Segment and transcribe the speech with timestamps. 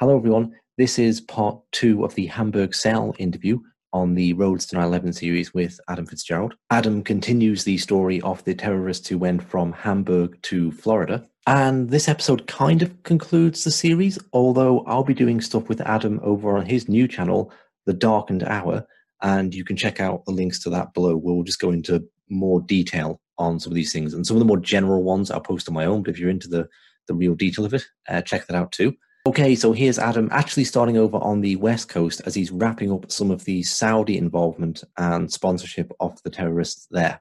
[0.00, 0.56] Hello, everyone.
[0.78, 3.60] This is part two of the Hamburg Cell interview
[3.92, 6.54] on the Roads to 9 11 series with Adam Fitzgerald.
[6.70, 11.28] Adam continues the story of the terrorists who went from Hamburg to Florida.
[11.46, 16.18] And this episode kind of concludes the series, although I'll be doing stuff with Adam
[16.22, 17.52] over on his new channel,
[17.84, 18.86] The Darkened Hour.
[19.20, 21.14] And you can check out the links to that below.
[21.14, 24.14] We'll just go into more detail on some of these things.
[24.14, 26.30] And some of the more general ones I'll post on my own, but if you're
[26.30, 26.70] into the,
[27.06, 28.96] the real detail of it, uh, check that out too.
[29.26, 33.12] Okay, so here's Adam actually starting over on the West Coast as he's wrapping up
[33.12, 37.20] some of the Saudi involvement and sponsorship of the terrorists there.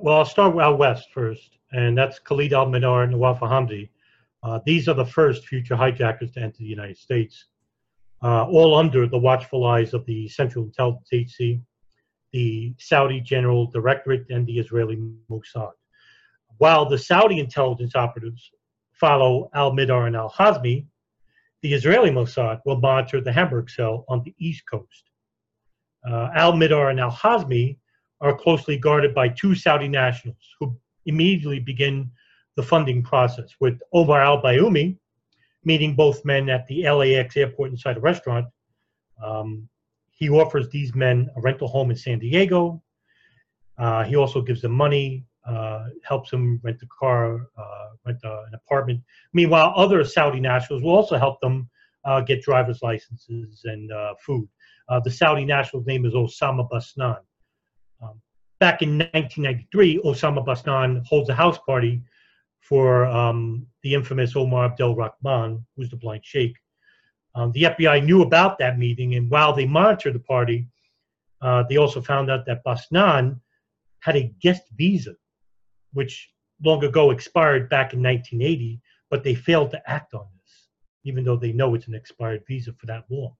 [0.00, 3.88] Well, I'll start out west first, and that's Khalid al Mihdhar and Nawaf Hazmi.
[4.42, 7.46] Uh, these are the first future hijackers to enter the United States,
[8.22, 11.60] uh, all under the watchful eyes of the Central Intelligence Agency,
[12.32, 15.70] the Saudi General Directorate, and the Israeli Mossad.
[16.58, 18.50] While the Saudi intelligence operatives
[18.94, 20.86] follow al Mihdhar and al Hazmi,
[21.62, 25.10] the Israeli Mossad will monitor the Hamburg cell on the East Coast.
[26.08, 27.78] Uh, al Mihdhar and al Hazmi
[28.20, 32.10] are closely guarded by two Saudi nationals who immediately begin
[32.56, 34.96] the funding process, with Omar al Bayoumi
[35.64, 38.46] meeting both men at the LAX airport inside a restaurant.
[39.22, 39.68] Um,
[40.10, 42.82] he offers these men a rental home in San Diego.
[43.78, 48.44] Uh, he also gives them money uh, helps them rent a car, uh, rent a,
[48.48, 49.00] an apartment.
[49.32, 51.68] Meanwhile, other Saudi nationals will also help them
[52.04, 54.48] uh, get driver's licenses and uh, food.
[54.88, 57.18] Uh, the Saudi national's name is Osama Basnan.
[58.02, 58.20] Um,
[58.60, 62.02] back in 1993, Osama Basnan holds a house party
[62.60, 66.56] for um, the infamous Omar Abdel Rahman, who's the blind sheikh.
[67.34, 70.68] Um, the FBI knew about that meeting, and while they monitored the party,
[71.42, 73.40] uh, they also found out that Basnan
[74.00, 75.14] had a guest visa
[75.94, 76.30] which
[76.62, 80.68] long ago expired back in 1980, but they failed to act on this,
[81.04, 83.34] even though they know it's an expired visa for that long.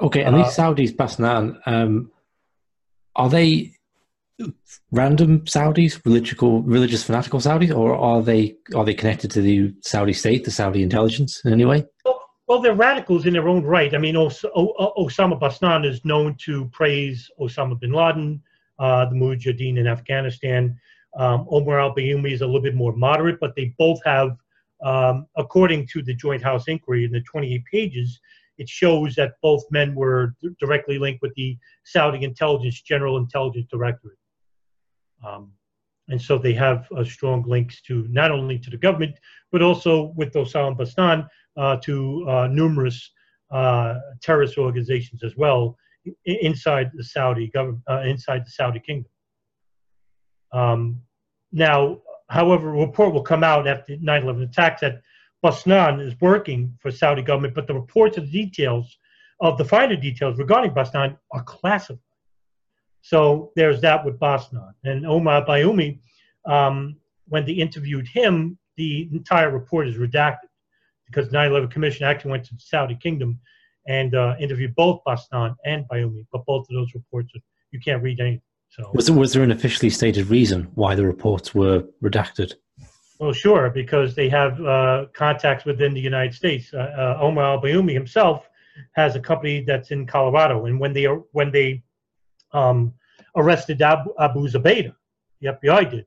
[0.00, 2.10] Okay, and uh, these Saudis, Basnan, um,
[3.14, 3.72] are they
[4.90, 10.12] random Saudis, religious, religious fanatical Saudis, or are they are they connected to the Saudi
[10.12, 11.84] state, the Saudi intelligence in any way?
[12.04, 13.94] Well, well they're radicals in their own right.
[13.94, 18.42] I mean, Os- o- Osama Basnan is known to praise Osama bin Laden,
[18.78, 20.78] uh, the Mujahideen in Afghanistan.
[21.16, 24.36] Um, Omar al Bayoumi is a little bit more moderate, but they both have,
[24.82, 28.20] um, according to the Joint House inquiry in the 28 pages,
[28.58, 33.66] it shows that both men were d- directly linked with the Saudi intelligence, General Intelligence
[33.70, 34.18] Directorate.
[35.24, 35.52] Um,
[36.08, 39.16] and so they have uh, strong links to not only to the government,
[39.50, 43.10] but also with Osama Basnan uh, to uh, numerous
[43.50, 45.76] uh, terrorist organizations as well
[46.24, 49.11] inside the Saudi government, uh, inside the Saudi kingdom.
[50.52, 51.00] Um,
[51.52, 55.02] now, however, a report will come out after 9/11 attacks that
[55.44, 58.98] Basnan is working for Saudi government, but the reports of the details
[59.40, 61.98] of the finer details regarding Basnan are classified.
[63.00, 65.98] So there's that with Basnan and Omar Bayoumi.
[66.46, 66.96] Um,
[67.26, 70.48] when they interviewed him, the entire report is redacted
[71.06, 73.40] because 9/11 Commission actually went to the Saudi Kingdom
[73.88, 77.32] and uh, interviewed both Basnan and Bayoumi, but both of those reports
[77.72, 78.42] you can't read anything.
[78.72, 82.54] So was there, was there an officially stated reason why the reports were redacted?
[83.18, 86.72] Well, sure, because they have uh, contacts within the United States.
[86.72, 88.48] Uh, uh, Omar Al Bayoumi himself
[88.92, 91.82] has a company that's in Colorado, and when they when they
[92.52, 92.94] um,
[93.36, 94.94] arrested Abu, Abu Zubaydah,
[95.42, 96.06] the FBI did,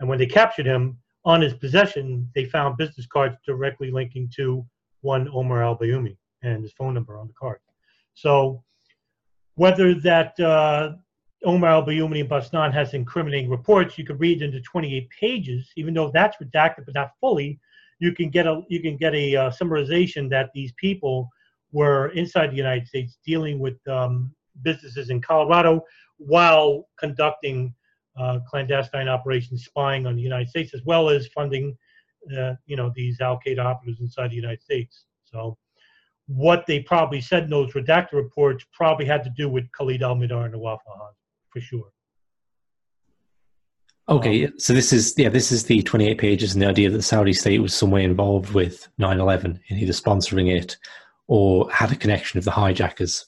[0.00, 4.66] and when they captured him on his possession, they found business cards directly linking to
[5.02, 7.60] one Omar Al Bayoumi and his phone number on the card.
[8.14, 8.64] So
[9.54, 10.94] whether that uh,
[11.44, 13.96] Omar al Bayoumi and Basnan has incriminating reports.
[13.96, 17.58] You could read into 28 pages, even though that's redacted but not fully.
[17.98, 21.28] You can get a you can get a uh, summarization that these people
[21.72, 25.82] were inside the United States dealing with um, businesses in Colorado
[26.18, 27.74] while conducting
[28.18, 31.76] uh, clandestine operations, spying on the United States, as well as funding,
[32.36, 35.04] uh, you know, these Al Qaeda operatives inside the United States.
[35.24, 35.56] So,
[36.26, 40.16] what they probably said in those redacted reports probably had to do with Khalid Al
[40.16, 41.14] Mihdhar and Nawaf al
[41.52, 41.92] for sure.
[44.08, 46.96] Okay, um, so this is yeah, this is the 28 pages and the idea that
[46.96, 50.76] the Saudi state was some way involved with 9/11 in either sponsoring it
[51.28, 53.26] or had a connection of the hijackers.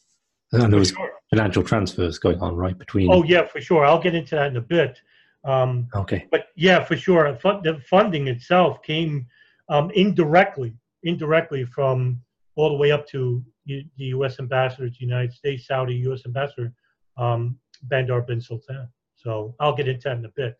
[0.50, 1.12] And there was sure.
[1.30, 3.10] financial transfers going on right between.
[3.10, 3.84] Oh yeah, for sure.
[3.86, 4.98] I'll get into that in a bit.
[5.44, 6.26] Um, okay.
[6.30, 9.26] But yeah, for sure, the funding itself came
[9.68, 12.20] um, indirectly, indirectly from
[12.56, 14.38] all the way up to the U.S.
[14.38, 16.22] ambassador to the United States, Saudi U.S.
[16.26, 16.72] ambassador
[17.16, 18.88] um, Bandar bin Sultan.
[19.16, 20.56] So I'll get into that in a bit.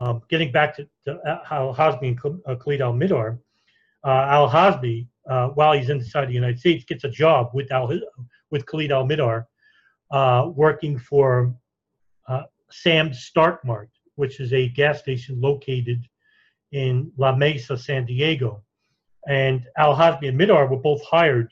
[0.00, 3.38] Um, getting back to, to uh, how Hazmi and uh, Khalid al Mihdhar,
[4.04, 7.90] uh, Al Hazmi, uh, while he's inside the United States, gets a job with Al
[8.50, 9.46] with Khalid Al Mihdhar,
[10.10, 11.54] uh, working for
[12.28, 16.06] uh, Sam's Start Mart, which is a gas station located
[16.72, 18.62] in La Mesa, San Diego.
[19.28, 21.50] And Al Hazmi and Mihdhar were both hired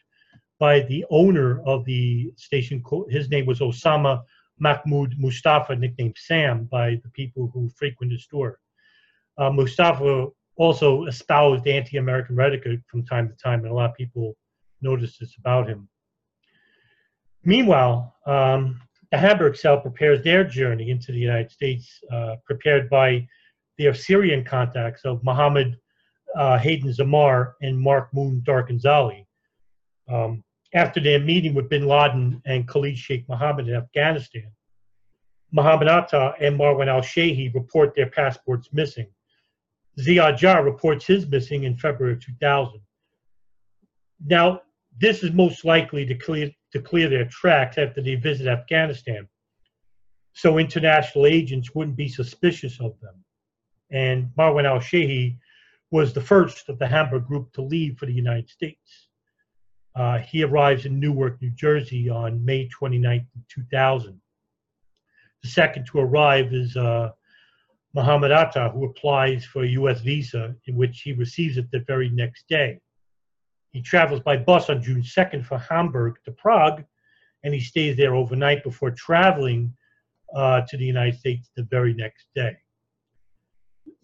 [0.58, 2.82] by the owner of the station.
[3.08, 4.22] His name was Osama
[4.58, 8.58] Mahmoud Mustafa, nicknamed Sam by the people who frequent the store.
[9.36, 14.36] Uh, Mustafa also espoused anti-American rhetoric from time to time, and a lot of people
[14.80, 15.88] noticed this about him.
[17.44, 18.80] Meanwhile, um,
[19.10, 23.26] the Hamburg cell prepares their journey into the United States, uh, prepared by
[23.78, 25.76] their Syrian contacts of Mohammed
[26.36, 29.26] uh, Haydar Zammar and Mamoun Darkazanli.
[30.08, 30.42] Um,
[30.74, 34.50] after their meeting with bin Laden and Khalid Sheikh Mohammed in Afghanistan,
[35.52, 39.06] Mohammed Atta and Marwan al Shehhi report their passports missing.
[40.00, 42.80] Ziad Jarrah reports his missing in February of 2000.
[44.26, 44.62] Now,
[44.98, 49.28] this is most likely to clear, to clear their tracks after they visit Afghanistan.
[50.32, 53.24] So international agents wouldn't be suspicious of them.
[53.92, 55.38] And Marwan al Shehhi
[55.92, 59.03] was the first of the Hamburg group to leave for the United States.
[59.96, 64.20] Uh, he arrives in Newark, New Jersey on May 29, 2000.
[65.42, 67.10] The second to arrive is uh,
[67.94, 70.00] Muhammad Atta, who applies for a U.S.
[70.00, 72.80] visa, in which he receives it the very next day.
[73.70, 76.84] He travels by bus on June 2nd from Hamburg to Prague,
[77.44, 79.72] and he stays there overnight before traveling
[80.34, 82.56] uh, to the United States the very next day.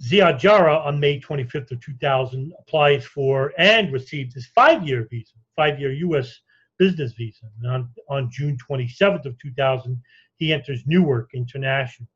[0.03, 5.93] Ziad Jarrah on May 25th of 2000 applies for and receives his five-year visa, five-year
[5.93, 6.41] U.S.
[6.79, 7.47] business visa.
[7.63, 10.01] And on, on June 27th of 2000,
[10.37, 12.09] he enters Newark International.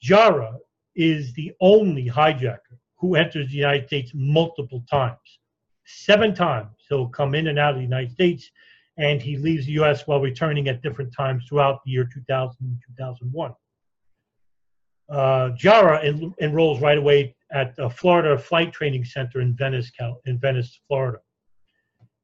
[0.00, 0.58] Jarrah
[0.94, 5.38] is the only hijacker who enters the United States multiple times.
[5.86, 8.50] Seven times he'll come in and out of the United States,
[8.98, 10.06] and he leaves the U.S.
[10.06, 13.54] while returning at different times throughout the year 2000 and 2001.
[15.10, 20.20] Uh, Jarrah en- enrolls right away at the Florida Flight Training Center in Venice, Cal-
[20.26, 21.18] in Venice, Florida.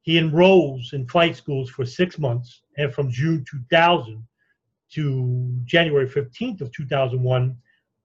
[0.01, 4.25] He enrolls in flight schools for six months, and from June 2000
[4.93, 7.57] to January 15th of 2001,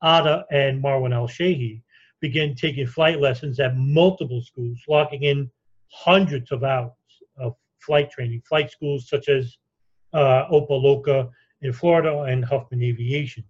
[0.02, 1.80] Atta and Marwan Al Shehhi
[2.20, 5.48] began taking flight lessons at multiple schools, locking in
[5.92, 6.90] hundreds of hours
[7.36, 9.58] of flight training, flight schools such as
[10.12, 11.30] uh, Opa-locka
[11.60, 13.44] in Florida and Huffman Aviation.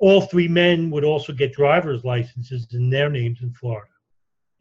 [0.00, 3.90] All three men would also get driver's licenses in their names in Florida.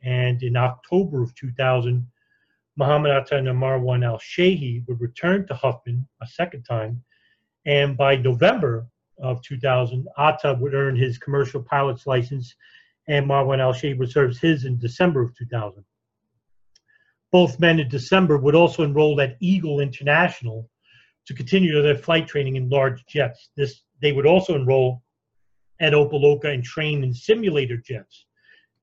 [0.04, 2.06] And in October of 2000,
[2.76, 7.02] Muhammad Atta and Marwan Al Shehhi would return to Huffman a second time.
[7.66, 8.88] And by November
[9.18, 12.54] of 2000, Atta would earn his commercial pilot's license,
[13.08, 15.86] and Marwan Al Shehhi reserves his in December of 2000.
[17.32, 20.70] Both men in December would also enroll at Eagle International
[21.28, 23.52] to continue their flight training in large jets.
[23.56, 25.04] This they would also enroll
[25.80, 28.26] at Opa-locka and train in simulator jets,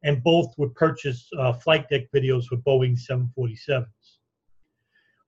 [0.03, 3.87] and both would purchase uh, flight deck videos for Boeing 747s.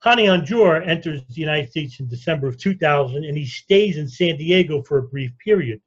[0.04, 4.36] Hani Hanjour enters the United States in December of 2000, and he stays in San
[4.36, 5.80] Diego for a brief period.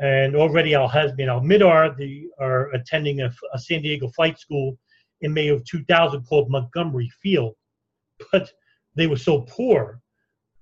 [0.00, 4.78] And already Al Hazmi and Al they are attending a, a San Diego flight school
[5.20, 7.54] in May of 2000 called Montgomery Field.
[8.32, 8.50] But
[8.96, 10.00] they were so poor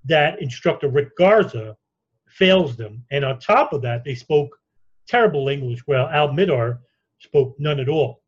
[0.05, 1.75] that instructor Rick Garza
[2.37, 3.03] fails them.
[3.11, 4.57] And on top of that, they spoke
[5.07, 6.79] terrible English, while Al Mihdhar
[7.19, 8.21] spoke none at all.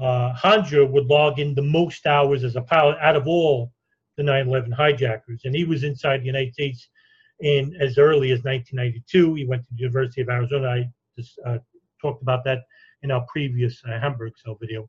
[0.00, 3.72] Uh, Hanjour would log in the most hours as a pilot out of all
[4.16, 6.88] the 9/11 hijackers, and he was inside the United States
[7.40, 9.34] in as early as 1992.
[9.34, 10.68] He went to the University of Arizona.
[10.68, 11.58] I just uh,
[12.02, 12.64] talked about that
[13.02, 14.88] in our previous uh, Hamburg cell video.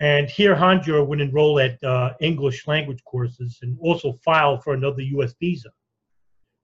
[0.00, 5.02] And here, Hanjour would enroll at uh, English language courses and also file for another
[5.02, 5.34] U.S.
[5.38, 5.70] visa.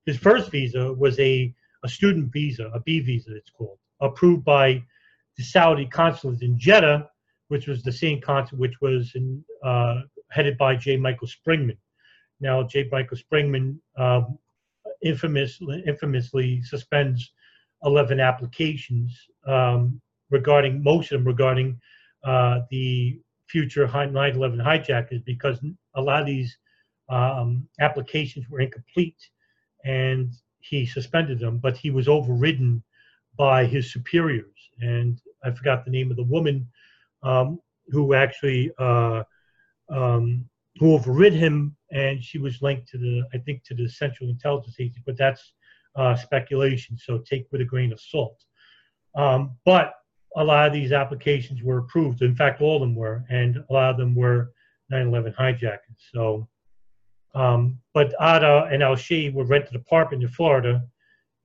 [0.06, 4.82] His first visa was a, a student visa, a B visa, it's called, approved by
[5.36, 7.10] the Saudi consulate in Jeddah,
[7.48, 10.96] which was the same consulate which was in, uh, headed by J.
[10.96, 11.76] Michael Springman.
[12.40, 12.88] Now, J.
[12.90, 14.38] Michael Springman um,
[15.02, 17.32] infamously, infamously suspends
[17.84, 21.80] 11 applications um, regarding, most of them regarding
[22.24, 25.58] uh, the future 9/11 hijackers because
[25.94, 26.58] a lot of these
[27.08, 29.30] um, applications were incomplete,
[29.86, 31.58] and he suspended them.
[31.58, 32.82] But he was overridden
[33.36, 36.68] by his superiors, and I forgot the name of the woman
[37.22, 39.22] um, who actually uh,
[39.88, 44.28] um, who overrid him, and she was linked to the, I think, to the Central
[44.28, 45.52] Intelligence Agency, but that's
[45.94, 48.36] uh, speculation, so take with a grain of salt.
[49.14, 49.94] Um, but
[50.36, 52.20] a lot of these applications were approved.
[52.20, 54.52] In fact, all of them were, and a lot of them were
[54.92, 55.96] 9/11 hijackers.
[56.12, 56.48] So,
[57.36, 58.96] um, but Atta and Al
[59.34, 60.82] were rented apartment in Florida,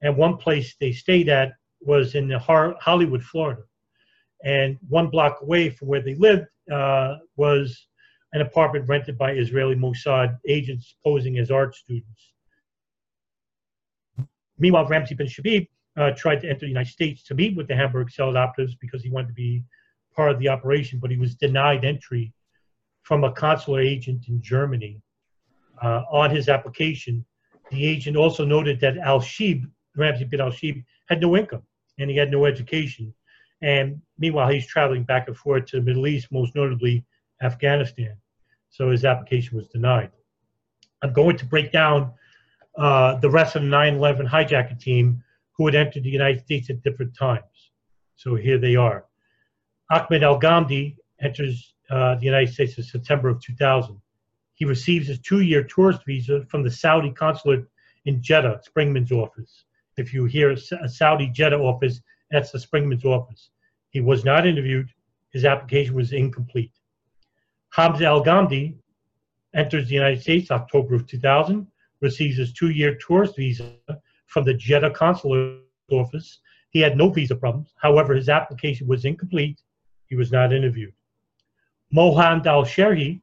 [0.02, 3.64] and one place they stayed at was in the Hollywood, Florida,
[4.44, 7.88] and one block away from where they lived uh, was
[8.32, 12.32] an apartment rented by Israeli Mossad agents posing as art students.
[14.58, 15.68] Meanwhile, Ramzi bin Shabib
[15.98, 19.04] uh, tried to enter the United States to meet with the Hamburg cell operatives because
[19.04, 19.62] he wanted to be
[20.16, 22.32] part of the operation, but he was denied entry
[23.02, 25.02] from a consular agent in Germany
[25.82, 27.26] uh, on his application.
[27.72, 29.64] The agent also noted that Al Shib,
[29.98, 31.64] Ramzi bin Al Shib, had no income
[31.98, 33.14] and he had no education.
[33.62, 37.06] And meanwhile, he's traveling back and forth to the Middle East, most notably
[37.42, 38.16] Afghanistan.
[38.70, 40.12] So his application was denied.
[41.02, 42.14] I'm going to break down
[42.78, 46.70] uh, the rest of the 9 11 hijacker team who had entered the United States
[46.70, 47.72] at different times.
[48.16, 49.06] So here they are.
[49.90, 54.00] Ahmed Al Ghamdi enters uh, the United States in September of 2000.
[54.54, 57.66] He receives his two year tourist visa from the Saudi consulate
[58.06, 59.66] in Jeddah, Springman's office.
[59.98, 63.50] If you hear a Saudi Jeddah office, that's the Springman's office.
[63.90, 64.90] He was not interviewed.
[65.32, 66.72] His application was incomplete.
[67.72, 68.76] Hamza Al Ghamdi
[69.54, 71.68] enters the United States October of 2000,
[72.02, 73.74] receives his two year tourist visa
[74.28, 75.60] from the Jeddah consulate
[75.92, 76.40] office.
[76.72, 77.74] He had no visa problems.
[77.82, 79.62] However, his application was incomplete.
[80.08, 80.94] He was not interviewed.
[81.92, 83.22] Mohan Al Sherhi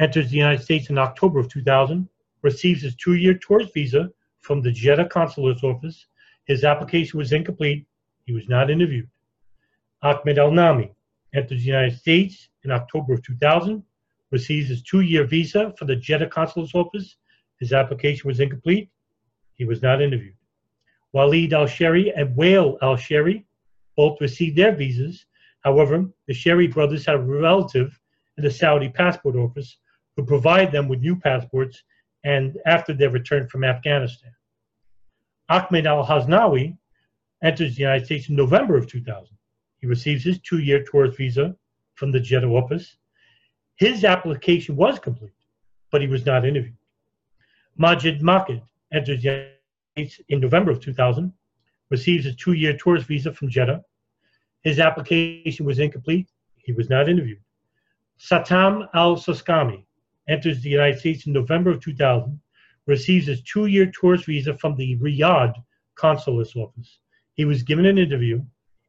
[0.00, 2.08] enters the United States in October of 2000,
[2.42, 4.10] receives his two year tourist visa
[4.40, 6.06] from the Jeddah consulate's office.
[6.44, 7.86] His application was incomplete.
[8.26, 9.08] He was not interviewed.
[10.02, 10.92] Ahmed Al Nami
[11.34, 13.82] enters the United States in October of 2000,
[14.30, 17.16] receives his two-year visa for the Jeddah consulate's office.
[17.58, 18.90] His application was incomplete.
[19.54, 20.34] He was not interviewed.
[21.12, 23.44] Walid al-Sheri and Wael al-Sheri
[23.96, 25.24] both received their visas.
[25.60, 27.98] However, the Sheri brothers had a relative
[28.36, 29.76] in the Saudi passport office
[30.16, 31.82] who provide them with new passports
[32.24, 34.32] and after their return from Afghanistan.
[35.48, 36.76] Ahmed al-Haznawi
[37.42, 39.36] enters the United States in November of 2000.
[39.78, 41.54] He receives his two-year tourist visa
[41.94, 42.96] from the Jeddah office.
[43.76, 45.34] His application was complete,
[45.90, 46.76] but he was not interviewed.
[47.76, 49.50] Majid Makid enters the United
[50.10, 51.32] States in November of 2000,
[51.90, 53.84] receives a two-year tourist visa from Jeddah.
[54.62, 56.28] His application was incomplete.
[56.56, 57.42] He was not interviewed.
[58.18, 59.84] Satam al-Suqami
[60.28, 62.40] enters the United States in November of 2000,
[62.86, 65.54] receives a two-year tourist visa from the Riyadh
[65.96, 66.98] consulate's office.
[67.34, 68.42] He was given an interview,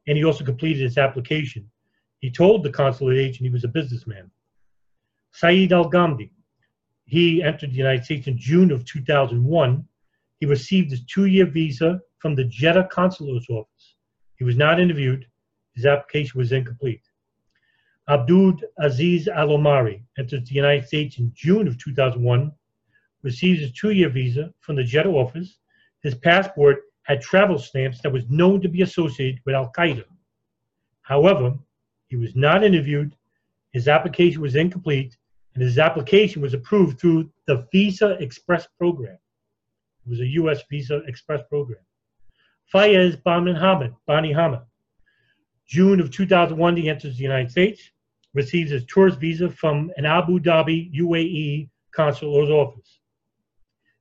[0.06, 1.70] and he also completed his application.
[2.20, 4.30] He told the consulate agent he was a businessman.
[5.32, 6.30] Saeed Al Ghamdi,
[7.06, 9.84] he entered the United States in June of 2001.
[10.40, 13.94] He received his two year visa from the Jeddah consulate's office.
[14.36, 15.26] He was not interviewed.
[15.74, 17.02] His application was incomplete.
[18.08, 22.52] Abdul Aziz Al Omari enters the United States in June of 2001,
[23.22, 25.58] receives a two year visa from the Jeddah office.
[26.02, 30.04] His passport had travel stamps that was known to be associated with Al Qaeda.
[31.02, 31.58] However,
[32.06, 33.16] he was not interviewed,
[33.72, 35.16] his application was incomplete,
[35.54, 39.18] and his application was approved through the Visa Express program.
[40.06, 40.62] It was a U.S.
[40.70, 41.80] Visa Express program.
[42.72, 44.60] Fayez Bani Hamid, Bani Hamid.
[45.66, 47.90] June of 2001, he enters the United States,
[48.36, 53.00] receives his tourist visa from an Abu Dhabi UAE consulate's office.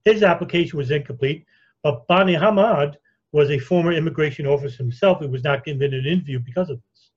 [0.04, 1.46] His application was incomplete,
[1.82, 2.96] but Bani Hamad
[3.32, 7.12] was a former immigration officer himself and was not given an interview because of this.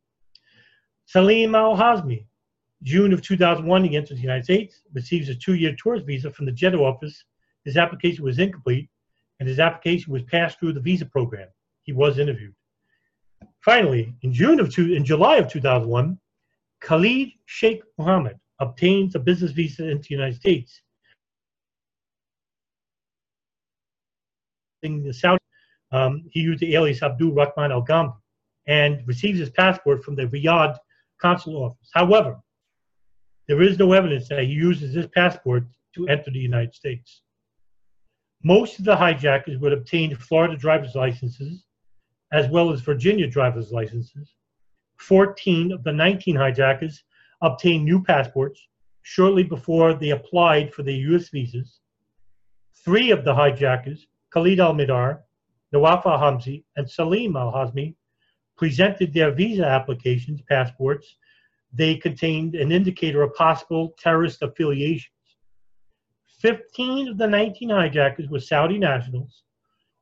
[1.06, 2.25] Salim Al Hazmi,
[2.82, 6.46] June of 2001, he enters the United States, receives a two year tourist visa from
[6.46, 7.25] the Jeddah office.
[7.64, 8.88] His application was incomplete,
[9.40, 11.48] and his application was passed through the visa program.
[11.82, 12.54] He was interviewed.
[13.60, 16.18] Finally, in June of two, in July of 2001,
[16.80, 20.80] Khalid Sheikh Mohammed obtains a business visa into the United States.
[24.82, 25.38] In the Saudi,
[25.90, 28.16] um, he used the alias Abdul Rahman Al Ghamdi
[28.66, 30.76] and receives his passport from the Riyadh
[31.20, 31.90] consular office.
[31.94, 32.38] However,
[33.49, 37.23] there is no evidence that he uses this passport to enter the United States.
[38.44, 41.64] Most of the hijackers would obtain Florida driver's licenses
[42.32, 44.35] as well as Virginia driver's licenses
[44.98, 47.04] 14 of the 19 hijackers
[47.40, 48.68] obtained new passports
[49.02, 51.28] shortly before they applied for their U.S.
[51.28, 51.80] visas.
[52.84, 55.20] Three of the hijackers, Khalid al Mihdhar,
[55.72, 57.94] Nawaf al Hazmi, and Salim al Hazmi,
[58.56, 61.16] presented their visa applications, passports.
[61.72, 65.12] They contained an indicator of possible terrorist affiliations.
[66.40, 69.42] 15 of the 19 hijackers were Saudi nationals.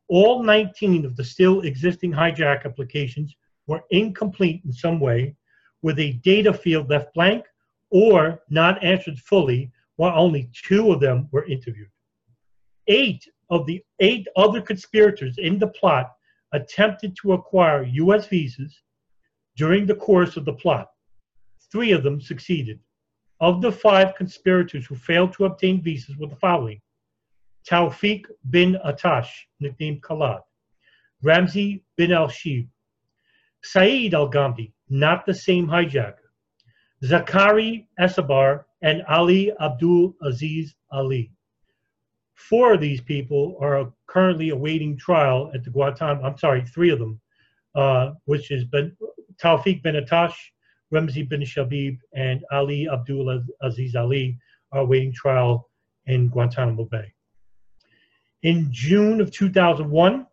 [0.08, 3.34] All 19 of the still existing hijack applications
[3.66, 5.36] were incomplete in some way,
[5.82, 7.44] with a data field left blank
[7.90, 11.90] or not answered fully, while only two of them were interviewed.
[12.86, 16.12] Eight of the eight other conspirators in the plot
[16.52, 18.26] attempted to acquire U.S.
[18.26, 18.82] visas
[19.56, 20.88] during the course of the plot.
[21.72, 22.80] Three of them succeeded.
[23.40, 26.80] Of the five conspirators who failed to obtain visas were the following
[27.68, 29.28] Tawfiq bin Attash,
[29.60, 30.40] nicknamed Khallad,
[31.24, 32.68] Ramzi bin al Shib,
[33.72, 36.28] Saeed al Ghamdi, not the same hijacker,
[37.02, 41.32] Zakari Essabar, and Ali Abdul Aziz Ali.
[42.34, 46.22] Four of these people are currently awaiting trial at the Guantanamo.
[46.22, 47.20] I'm sorry, three of them,
[47.74, 48.96] uh, which is ben,
[49.42, 50.36] Tawfiq bin Attash,
[50.92, 54.38] Ramzi bin Shabib, and Ali Abdul Aziz Ali
[54.72, 55.68] are awaiting trial
[56.06, 57.12] in Guantanamo Bay.
[58.42, 60.26] In June of 2001,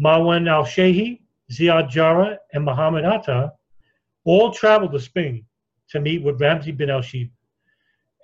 [0.00, 1.20] Marwan al Shehhi,
[1.52, 3.52] Ziad Jarrah, and Muhammad Atta
[4.24, 5.44] all traveled to Spain
[5.90, 7.30] to meet with Ramzi bin al Shib.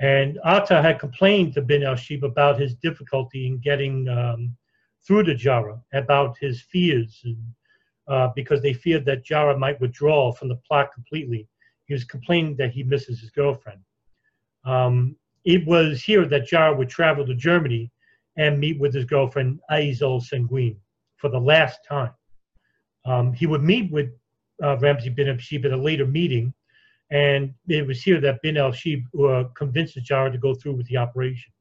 [0.01, 4.57] And Atta had complained to bin al Shib about his difficulty in getting um,
[5.07, 7.39] through to Jarrah, about his fears, and,
[8.09, 11.49] uh, because they feared that Jarrah might withdraw from the plot completely.
[11.87, 13.81] He was complaining that he misses his girlfriend.
[14.65, 17.91] Um, it was here that Jarrah would travel to Germany
[18.37, 20.77] and meet with his girlfriend Aysel Şengün
[21.17, 22.13] for the last time.
[23.05, 24.11] Um, he would meet with
[24.63, 26.55] uh, Ramzi bin al-Shib at a later meeting,
[27.11, 31.53] and it was here that bin al-Shib uh, Jarrah to go through with the operation.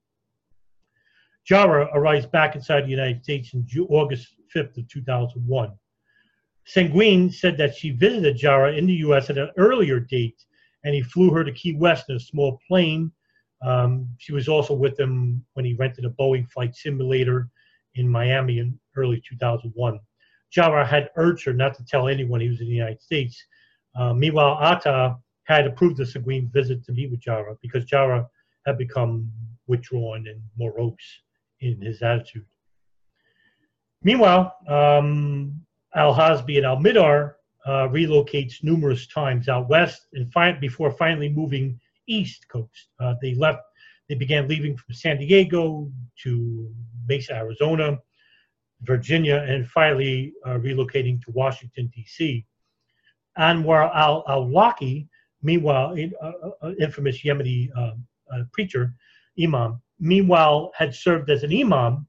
[1.45, 5.71] Jarrah arrives back inside the United States in August 5th of 2001.
[6.65, 9.29] Şengün said that she visited Jarrah in the U.S.
[9.29, 10.45] at an earlier date,
[10.85, 13.11] and he flew her to Key West in a small plane
[13.63, 17.49] um, she was also with him when he rented a Boeing flight simulator
[17.95, 19.99] in Miami in early 2001.
[20.53, 23.43] Jarrah had urged her not to tell anyone he was in the United States.
[23.95, 28.27] Uh, meanwhile, Atta had approved the Şengün visit to meet with Jarrah because Jarrah
[28.65, 29.31] had become
[29.67, 31.21] withdrawn and morose
[31.61, 32.45] in his attitude.
[34.03, 35.59] Meanwhile, um,
[35.95, 37.33] Al Hazmi and Al Mihdhar
[37.65, 42.89] uh, relocates numerous times out west and fi- before finally moving East Coast.
[42.99, 43.61] Uh, they left,
[44.09, 45.89] they began leaving from San Diego
[46.23, 46.69] to
[47.07, 47.97] Mesa, Arizona,
[48.83, 52.45] Virginia, and finally uh, relocating to Washington, D.C.
[53.37, 55.07] Anwar al Awlaki,
[55.41, 57.91] meanwhile, uh, uh, infamous Yemeni uh,
[58.33, 58.93] uh, preacher,
[59.41, 62.07] imam, meanwhile had served as an imam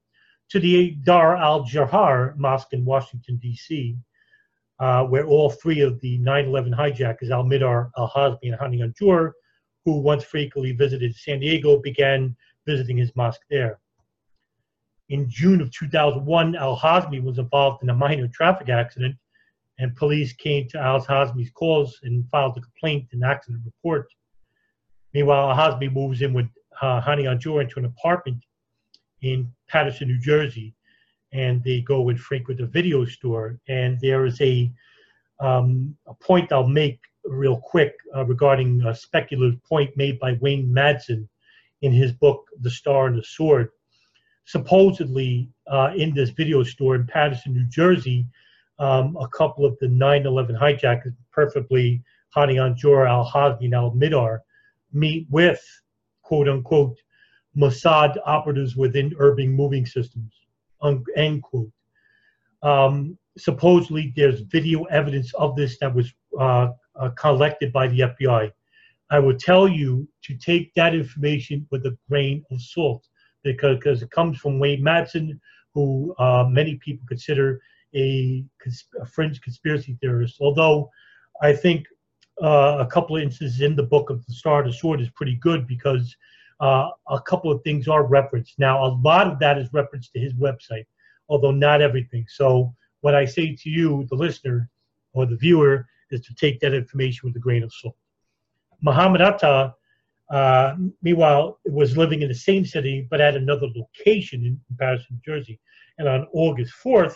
[0.49, 3.97] to the Dar al-Hijrah Mosque in Washington, D.C.,
[4.79, 8.79] uh, where all three of the 9 11 hijackers, Al Mihdhar, Al Hazmi, and Hani
[8.79, 9.31] Hanjour,
[9.85, 12.35] who once frequently visited San Diego, began
[12.67, 13.79] visiting his mosque there.
[15.09, 19.15] In June of 2001, Al Hazmi was involved in a minor traffic accident,
[19.77, 24.07] and police came to Al Hazmi's calls and filed a complaint and accident report.
[25.13, 26.47] Meanwhile, Al Hazmi moves in with
[26.81, 28.43] uh, Hani Hanjour into an apartment
[29.21, 30.73] in Paterson, New Jersey,
[31.33, 33.59] and they go and frequent a video store.
[33.67, 34.71] And there is a
[35.39, 40.67] um, a point I'll make real quick uh, regarding a speculative point made by Wayne
[40.67, 41.27] Madsen
[41.81, 43.69] in his book, The Star and the Sword.
[44.45, 48.25] Supposedly, uh, in this video store in Paterson, New Jersey,
[48.77, 52.03] um, a couple of the 9 11 hijackers, perfectly
[52.35, 54.39] Hani Hanjour, Al Hazmi, and Al Mihdhar,
[54.93, 55.63] meet with
[56.21, 56.97] quote unquote
[57.57, 60.33] Mossad operatives within urban moving systems,
[61.15, 61.71] end quote.
[62.61, 68.51] Um, supposedly, there's video evidence of this that was uh, uh, collected by the FBI.
[69.09, 73.07] I would tell you to take that information with a grain of salt
[73.53, 75.39] because, it comes from Wayne Madsen,
[75.73, 77.61] who uh, many people consider
[77.93, 80.37] a, cons- a, fringe conspiracy theorist.
[80.39, 80.89] Although
[81.41, 81.85] I think
[82.41, 85.09] uh, a couple of instances in the book of the Star of the Sword is
[85.11, 86.15] pretty good because
[86.59, 88.57] uh, a couple of things are referenced.
[88.59, 90.85] Now, a lot of that is referenced to his website,
[91.29, 92.25] although not everything.
[92.29, 94.69] So, what I say to you, the listener
[95.13, 97.95] or the viewer, is to take that information with a grain of salt.
[98.81, 99.73] Muhammad Atta,
[100.29, 105.33] uh, meanwhile, was living in the same city but at another location in, Paterson, New
[105.33, 105.59] Jersey.
[105.97, 107.15] And on August 4th,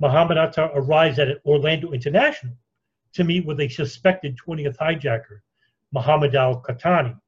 [0.00, 2.54] Muhammad Atta arrives at Orlando International
[3.14, 5.40] to meet with a suspected 20th hijacker,
[5.92, 7.18] Muhammad Al Qahtani,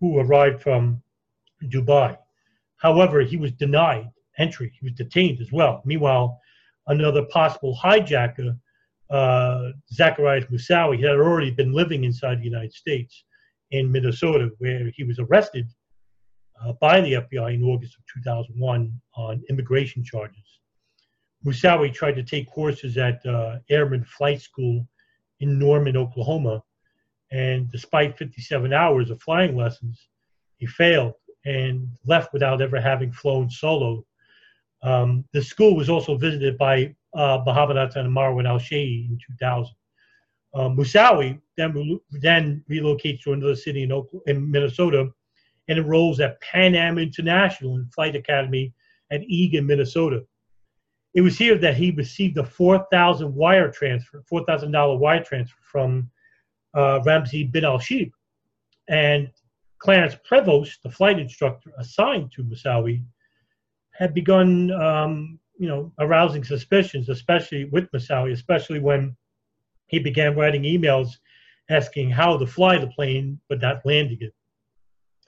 [0.00, 1.02] who arrived from
[1.64, 2.16] Dubai.
[2.76, 4.72] However, he was denied entry.
[4.80, 5.82] He was detained as well.
[5.84, 6.40] Meanwhile,
[6.86, 8.58] another possible hijacker
[9.10, 13.24] uh, Zacharias Moussaoui had already been living inside the United States
[13.72, 15.66] in Minnesota, where he was arrested
[16.62, 20.60] uh, by the FBI in August of 2001 on immigration charges.
[21.44, 24.86] Moussaoui tried to take courses at uh, Airman Flight School
[25.40, 26.62] in Norman, Oklahoma,
[27.32, 30.08] and despite 57 hours of flying lessons,
[30.58, 34.04] he failed and left without ever having flown solo.
[34.82, 39.74] Um, the school was also visited by uh, Mohammed and Marwan al Shehhi in 2000.
[40.54, 45.10] Uh, Moussaoui then, then relocates to another city in, Oklahoma, in Minnesota
[45.68, 48.72] and enrolls at Pan Am International Flight Academy
[49.10, 50.24] at Eagan, Minnesota.
[51.14, 56.10] It was here that he received a 4,000 wire transfer, $4,000 wire transfer from
[56.74, 58.12] uh, Ramzi bin Al Shibh.
[58.88, 59.30] And
[59.78, 63.02] Clarence Prevost, the flight instructor assigned to Moussaoui,
[63.92, 69.14] had begun, um, you know, arousing suspicions, especially with Moussaoui, especially when
[69.92, 71.18] he began writing emails
[71.70, 74.34] asking how to fly the plane but not landing it.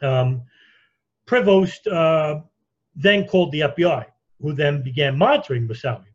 [0.05, 0.43] Um,
[1.29, 2.41] Prevost uh,
[2.97, 4.07] then called the FBI,
[4.41, 6.13] who then began monitoring Moussaoui.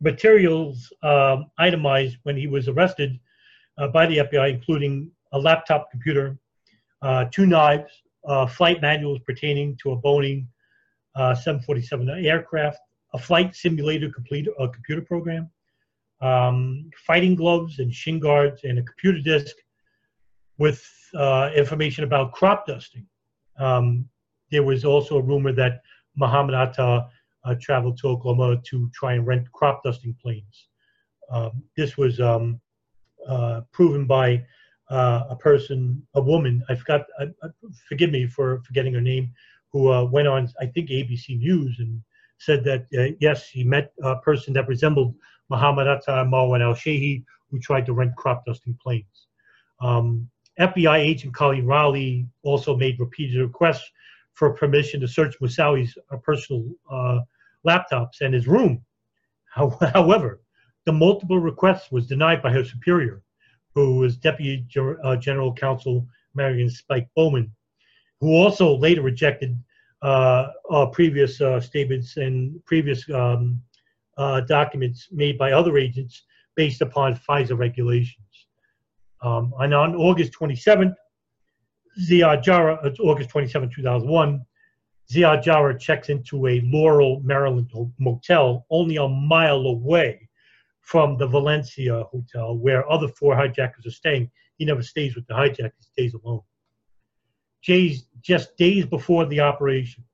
[0.00, 3.20] Materials um, itemized when he was arrested
[3.78, 6.38] uh, by the FBI, including a laptop computer,
[7.02, 10.46] uh, two knives, uh, flight manuals pertaining to a Boeing
[11.16, 12.78] uh, 747 aircraft,
[13.14, 15.50] a flight simulator complete, a computer program,
[16.22, 19.56] um, fighting gloves and shin guards, and a computer disk
[20.58, 20.82] with
[21.14, 23.06] uh, information about crop dusting.
[23.58, 24.08] Um,
[24.50, 25.82] there was also a rumor that
[26.16, 27.08] Muhammad Atta
[27.44, 30.68] uh, traveled to Oklahoma to try and rent crop dusting planes.
[31.30, 32.60] Um, this was um,
[33.28, 34.44] uh, proven by
[34.90, 36.62] uh, a person, a woman.
[36.68, 37.06] I forgot.
[37.88, 39.32] forgive me for forgetting her name.
[39.72, 42.00] Who uh, went on, I think, ABC News and
[42.38, 45.14] said that uh, yes, he met a person that resembled
[45.52, 49.26] Muhammad Atta Marwan al Shehhi, who tried to rent crop dusting planes.
[49.80, 53.90] Um, FBI agent Colleen Rowley also made repeated requests
[54.32, 57.20] for permission to search Moussaoui's uh, personal uh,
[57.66, 58.82] laptops and his room.
[59.46, 60.40] However,
[60.86, 63.22] the multiple requests was denied by her superior,
[63.74, 64.66] who was Deputy
[65.04, 67.52] uh, General Counsel Marion Spike Bowman,
[68.20, 69.56] who also later rejected
[70.02, 73.62] uh, uh, previous uh, statements and previous um,
[74.16, 76.22] documents made by other agents
[76.54, 78.46] based upon FISA regulations.
[79.22, 80.94] Um, and on August 27th,
[82.00, 82.44] Ziad
[82.84, 84.44] it's August 27, 2001,
[85.12, 90.28] Ziad Jarrah checks into a Laurel, Maryland motel only a mile away
[90.80, 94.30] from the Valencia hotel where other four hijackers are staying.
[94.56, 96.42] He never stays with the hijackers, he stays alone.
[97.62, 100.04] Jay's just days before the operation,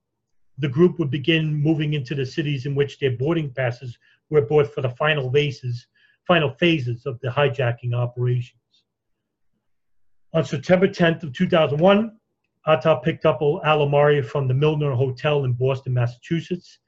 [0.58, 3.96] the group would begin moving into the cities in which their boarding passes
[4.30, 5.86] were bought for the final phases,
[6.26, 8.60] final phases of the hijacking operations.
[10.34, 12.18] On September 10th of 2001,
[12.66, 16.78] Atta picked up Alomari from the Milner Hotel in Boston, Massachusetts,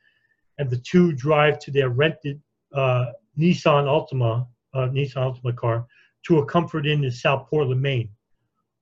[0.58, 2.40] and the two drive to their rented
[2.74, 3.06] uh,
[3.38, 5.86] Nissan Altima, uh, Nissan Altima car,
[6.26, 8.10] to a Comfort Inn in South Portland, Maine.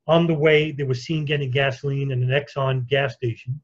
[0.09, 3.61] On the way, they were seen getting gasoline in an Exxon gas station.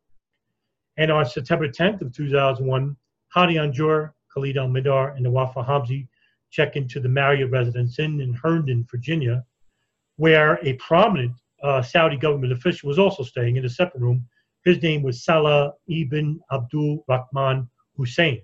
[0.97, 2.97] And on September 10th of 2001,
[3.35, 6.09] Hani Hanjour, Khalid Al-Mihdhar, and Nawafa Hazmi
[6.51, 9.45] check into the Marriott Residence Inn in Herndon, Virginia,
[10.17, 14.25] where a prominent uh, Saudi government official was also staying in a separate room.
[14.65, 18.43] His name was Salah ibn Abdul Rahman Hussayen.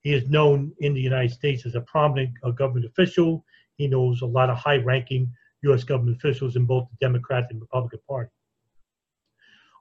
[0.00, 3.44] He is known in the United States as a prominent uh, government official.
[3.76, 5.84] He knows a lot of high ranking U.S.
[5.84, 8.30] government officials in both the Democratic and Republican Party.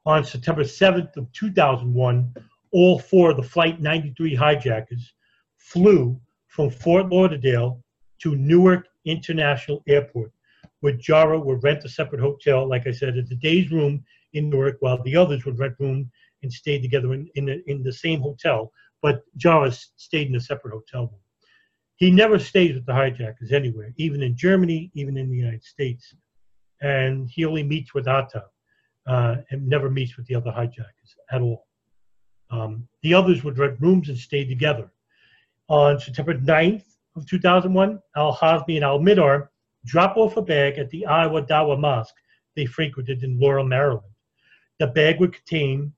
[0.06, 2.34] On September 7th of 2001,
[2.72, 5.14] all four of the Flight 93 hijackers
[5.58, 7.84] flew from Fort Lauderdale
[8.20, 10.32] to Newark International Airport
[10.82, 14.50] where Jarrah would rent a separate hotel, like I said, at the day's room in
[14.50, 16.12] Newark, while the others would rent room
[16.44, 18.72] and stay together in, in, the, in the same hotel.
[19.02, 21.22] But Jarrah stayed in a separate hotel room.
[21.98, 26.16] He never stays with the hijackers anywhere, even in Germany, even in the United States.
[26.82, 28.46] And he only meets with Atta
[29.08, 31.68] uh, and never meets with the other hijackers at all.
[32.50, 34.92] Um, the others would rent rooms and stay together.
[35.70, 36.84] On September 9th
[37.16, 39.48] of 2001, Al Hazmi and Al Mihdhar
[39.86, 42.16] drop off a bag at the Iowa Dawa Mosque
[42.56, 44.14] they frequented in Laurel, Maryland.
[44.80, 45.94] The bag would contain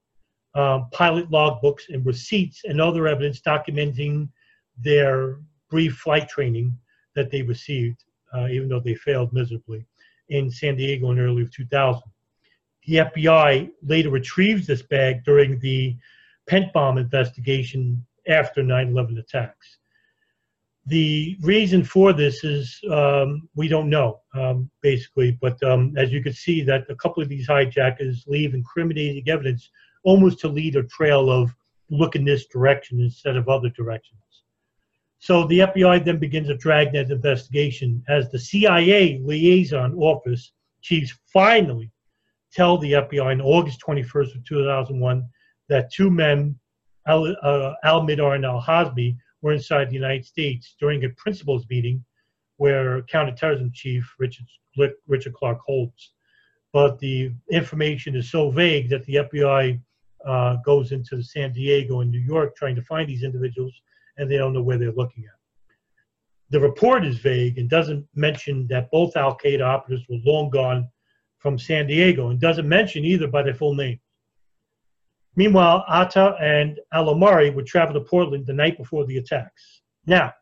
[0.56, 4.30] um, pilot logbooks and receipts and other evidence documenting
[4.78, 5.39] their
[5.70, 6.78] brief flight training
[7.16, 8.04] that they received,
[8.36, 9.86] uh, even though they failed miserably,
[10.30, 12.02] in San Diego in early 2000.
[12.86, 15.96] The FBI later retrieves this bag during the
[16.50, 19.78] PENTTBOM investigation after 9 11 attacks.
[20.86, 25.38] The reason for this is um, we don't know, um, basically.
[25.39, 29.69] But um, as you can see, that a couple of these hijackers leave incriminating evidence,
[30.04, 31.56] almost to lead a trail of
[31.89, 34.19] look in this direction instead of other directions.
[35.19, 41.92] So the FBI then begins a dragnet investigation as the CIA liaison office chiefs finally
[42.54, 45.28] tell the FBI on August 21st of 2001
[45.70, 46.58] that two men,
[47.08, 51.66] Al, uh, Al Mihdhar and Al Hazmi, were inside the United States during a principals
[51.70, 52.04] meeting
[52.58, 54.46] where counterterrorism chief Richard,
[55.08, 56.13] Richard Clarke holds.
[56.72, 59.80] But the information is so vague that the FBI
[60.26, 63.74] uh, goes into San Diego and New York trying to find these individuals,
[64.18, 65.39] and they don't know where they're looking at.
[66.50, 70.88] The report is vague and doesn't mention that both Al Qaeda operatives were long gone
[71.43, 73.99] from San Diego and doesn't mention either by their full name.
[75.36, 79.82] Meanwhile, Atta and Al-Omari would travel to Portland the night before the attacks.
[80.06, 80.34] Now,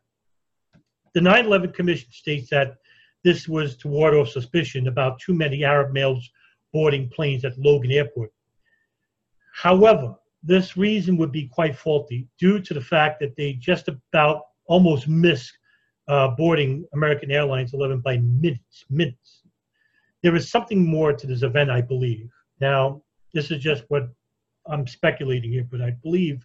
[1.12, 2.76] the 9 11 Commission states that
[3.24, 6.30] this was to ward off suspicion about too many Arab males
[6.72, 8.30] boarding planes at Logan Airport.
[9.54, 14.42] However, this reason would be quite faulty due to the fact that they just about
[14.66, 15.52] almost missed
[16.06, 18.84] uh, boarding American Airlines 11 by minutes.
[18.88, 19.41] Minutes.
[20.22, 22.30] There is something more to this event, I believe.
[22.60, 23.02] Now,
[23.34, 24.08] this is just what
[24.66, 26.44] I'm speculating here, but I believe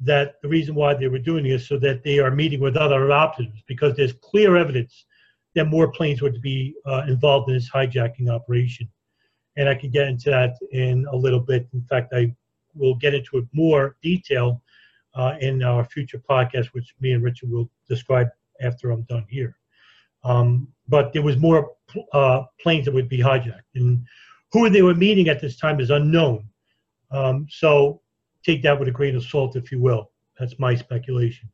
[0.00, 2.76] that the reason why they were doing this is so that they are meeting with
[2.76, 5.06] other operatives because there's clear evidence
[5.54, 8.88] that more planes were to be uh, involved in this hijacking operation.
[9.56, 11.66] And I can get into that in a little bit.
[11.72, 12.34] In fact, I
[12.74, 14.62] will get into it more detail
[15.14, 18.28] uh, in our future podcast, which me and Richard will describe
[18.60, 19.56] after I'm done here.
[20.24, 21.72] Um, but there was more
[22.12, 24.04] uh, planes that would be hijacked, and
[24.52, 26.48] who they were meeting at this time is unknown.
[27.10, 28.00] Um, so
[28.44, 30.10] take that with a grain of salt, if you will.
[30.38, 31.50] That's my speculation.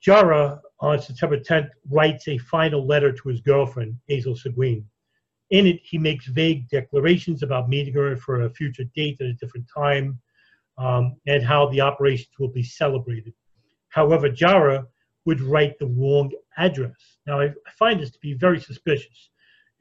[0.00, 4.84] Jarrah, on September 10th, writes a final letter to his girlfriend, Aysel Şengün.
[5.50, 9.34] In it, he makes vague declarations about meeting her for a future date at a
[9.34, 10.18] different time
[10.78, 13.32] um, and how the operations will be celebrated.
[13.88, 14.86] However, Jarrah
[15.24, 17.16] would write the wrong address.
[17.26, 19.30] Now, I, I find this to be very suspicious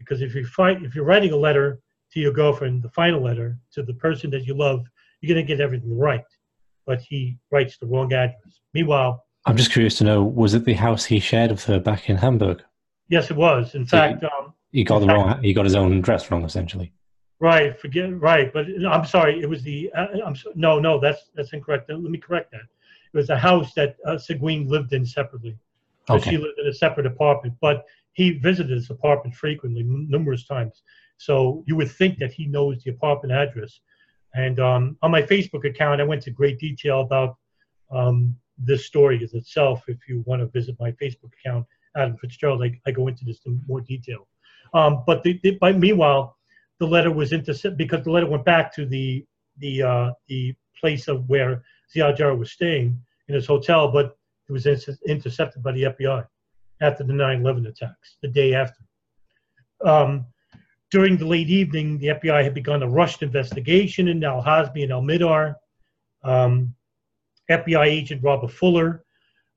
[0.03, 1.79] because if you find if you're writing a letter
[2.11, 4.85] to your girlfriend, the final letter to the person that you love,
[5.21, 6.23] you're going to get everything right.
[6.85, 8.59] But he writes the wrong address.
[8.73, 12.09] Meanwhile, I'm just curious to know was it the house he shared with her back
[12.09, 12.63] in Hamburg?
[13.09, 13.75] Yes, it was.
[13.75, 15.43] In so fact, he, um, he got the fact, wrong.
[15.43, 16.93] He got his own address wrong, essentially.
[17.39, 17.79] Right.
[17.79, 18.19] Forget.
[18.19, 18.51] Right.
[18.53, 19.41] But I'm sorry.
[19.41, 19.91] It was the.
[19.93, 20.79] Uh, I'm so, no.
[20.79, 20.99] No.
[20.99, 21.89] That's that's incorrect.
[21.89, 22.61] Let me correct that.
[23.13, 25.57] It was a house that uh, Şengün lived in separately.
[26.09, 26.31] Okay.
[26.31, 30.83] She lived in a separate apartment, but he visited his apartment frequently, m- numerous times.
[31.17, 33.79] So you would think that he knows the apartment address.
[34.33, 37.37] And um, on my Facebook account, I went to great detail about
[37.91, 39.83] um, this story as itself.
[39.87, 43.41] If you want to visit my Facebook account, Adam Fitzgerald, I, I go into this
[43.45, 44.27] in more detail.
[44.73, 46.37] Um, but the, the, meanwhile,
[46.79, 49.25] the letter was intercepted because the letter went back to the
[49.59, 51.63] the uh, the place of where
[51.95, 54.17] Ziad Jarrah was staying in his hotel, but
[54.49, 56.25] it was inter- intercepted by the FBI
[56.83, 58.81] after the 9/11 attacks, the day after.
[59.83, 60.25] Um,
[60.91, 64.91] during the late evening, the FBI had begun a rushed investigation into Al Hazmi and
[64.91, 65.55] Al Mihdhar.
[66.23, 66.75] Um,
[67.49, 69.03] FBI agent Robert Fuller,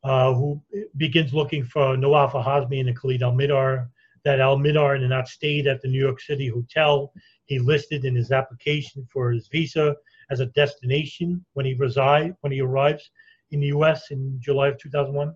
[0.03, 0.63] uh, who
[0.97, 3.89] begins looking for Nawaf Al Hazmi and Khalid Al Mihdhar,
[4.25, 7.13] that Al Mihdhar did not stayed at the New York City hotel
[7.47, 9.97] he listed in his application for his visa
[10.31, 13.11] as a destination when he reside when he arrives
[13.53, 14.11] in the U.S.
[14.11, 15.35] in July of 2001.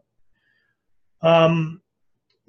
[1.23, 1.81] Um,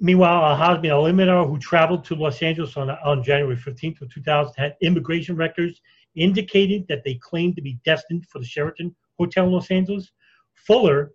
[0.02, 4.12] Meanwhile, Al Hazmi Al Mihdhar, who traveled to Los Angeles on, on January 15th of
[4.12, 5.80] 2000, had immigration records
[6.16, 10.10] indicating that they claimed to be destined for the Sheraton Hotel in Los Angeles.
[10.54, 11.12] Fuller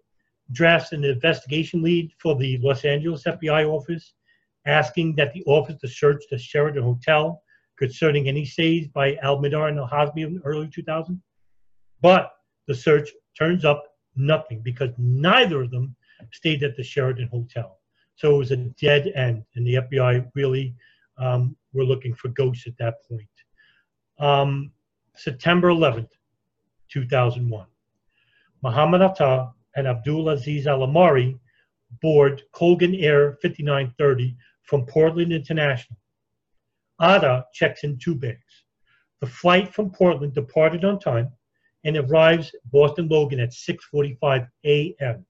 [0.53, 4.13] drafts an investigation lead for the Los Angeles FBI office,
[4.65, 7.43] asking that the office to search the Sheraton Hotel
[7.77, 11.21] concerning any stays by Al Mihdhar and Al Hazmi in early 2000.
[12.01, 12.31] But
[12.69, 13.83] the search turns up
[14.15, 15.93] nothing because neither of them
[16.31, 17.79] stayed at the Sheraton Hotel.
[18.15, 20.75] So it was a dead end, and the FBI really
[21.17, 23.27] um, were looking for ghosts at that point.
[24.19, 24.71] Um,
[25.15, 26.09] September 11th,
[26.89, 27.65] 2001.
[28.63, 31.39] Muhammad Atta and Abdul Aziz Al Omari
[32.01, 35.97] board Colgan Air 5930 from Portland International.
[36.99, 38.63] Atta checks in two bags.
[39.21, 41.31] The flight from Portland departed on time
[41.83, 45.25] and arrives Boston Logan at 6:45 a.m.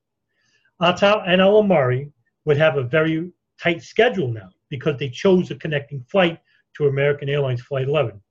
[0.81, 2.11] Atta and Al Omari
[2.45, 6.39] would have a very tight schedule now because they chose a connecting flight
[6.75, 8.21] to American Airlines Flight 11.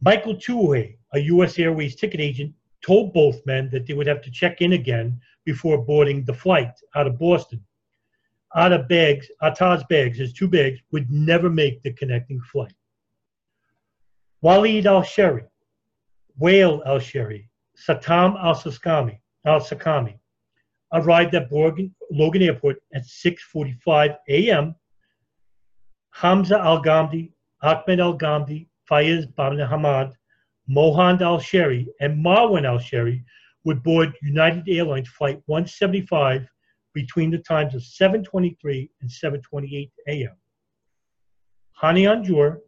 [0.00, 1.58] Michael Tuohy, a U.S.
[1.58, 2.52] Airways ticket agent,
[2.84, 6.72] told both men that they would have to check in again before boarding the flight
[6.94, 7.64] out of Boston.
[8.54, 12.74] Atta bags, Atta's bags, his two bags, would never make the connecting flight.
[14.42, 14.86] Walid
[20.96, 24.74] arrived at Logan, Logan Airport at 6:45 a.m.
[26.10, 27.32] Hamza Al Ghamdi,
[27.62, 30.14] Ahmed Al Ghamdi, Fayez Bin Hamad,
[30.68, 33.22] Mohand Al Sheri, and Marwan Al Sheri
[33.64, 36.48] would board United Airlines Flight 175
[36.94, 40.36] between the times of 7:23 and 7:28 a.m.
[41.82, 42.60] Hani Hanjour,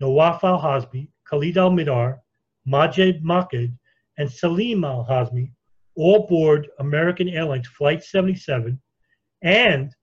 [0.00, 2.20] Nawaf Al Hazmi, Khalid Al-Mihdhar,
[2.64, 3.76] Majid Maqid,
[4.18, 5.50] and Salim Al Hazmi
[5.94, 8.80] all board American Airlines Flight 77
[9.42, 9.94] and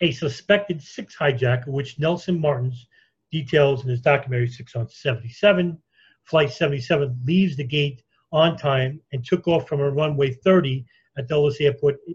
[0.00, 2.86] a suspected six hijacker, which Nelson Martins
[3.30, 5.78] details in his documentary Six on 77.
[6.24, 10.84] Flight 77 leaves the gate on time and took off from a runway 30
[11.16, 12.14] at Dulles Airport at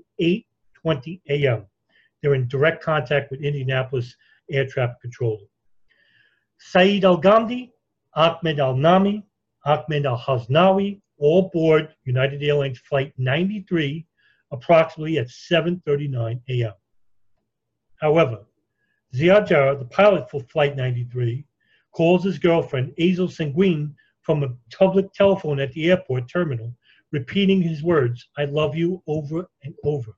[0.85, 1.65] 8:20 a.m.
[2.21, 4.15] They're in direct contact with Indianapolis
[4.49, 5.45] air traffic controller.
[6.57, 7.71] Saeed Al Ghamdi,
[8.15, 9.23] Ahmed Al Nami,
[9.65, 14.05] Ahmed Al Haznawi, all board United Airlines Flight 93
[14.51, 16.73] approximately at 7.39 a.m.
[17.99, 18.45] However,
[19.15, 21.45] Ziad Jarrah, the pilot for Flight 93,
[21.91, 26.73] calls his girlfriend, Aysel Şengün, from a public telephone at the airport terminal,
[27.11, 30.11] repeating his words, I love you, over and over.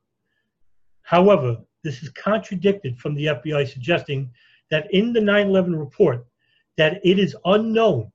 [1.02, 4.32] However, this is contradicted from the FBI suggesting
[4.72, 6.26] that in the 9-11 report
[6.78, 8.12] that it is unknown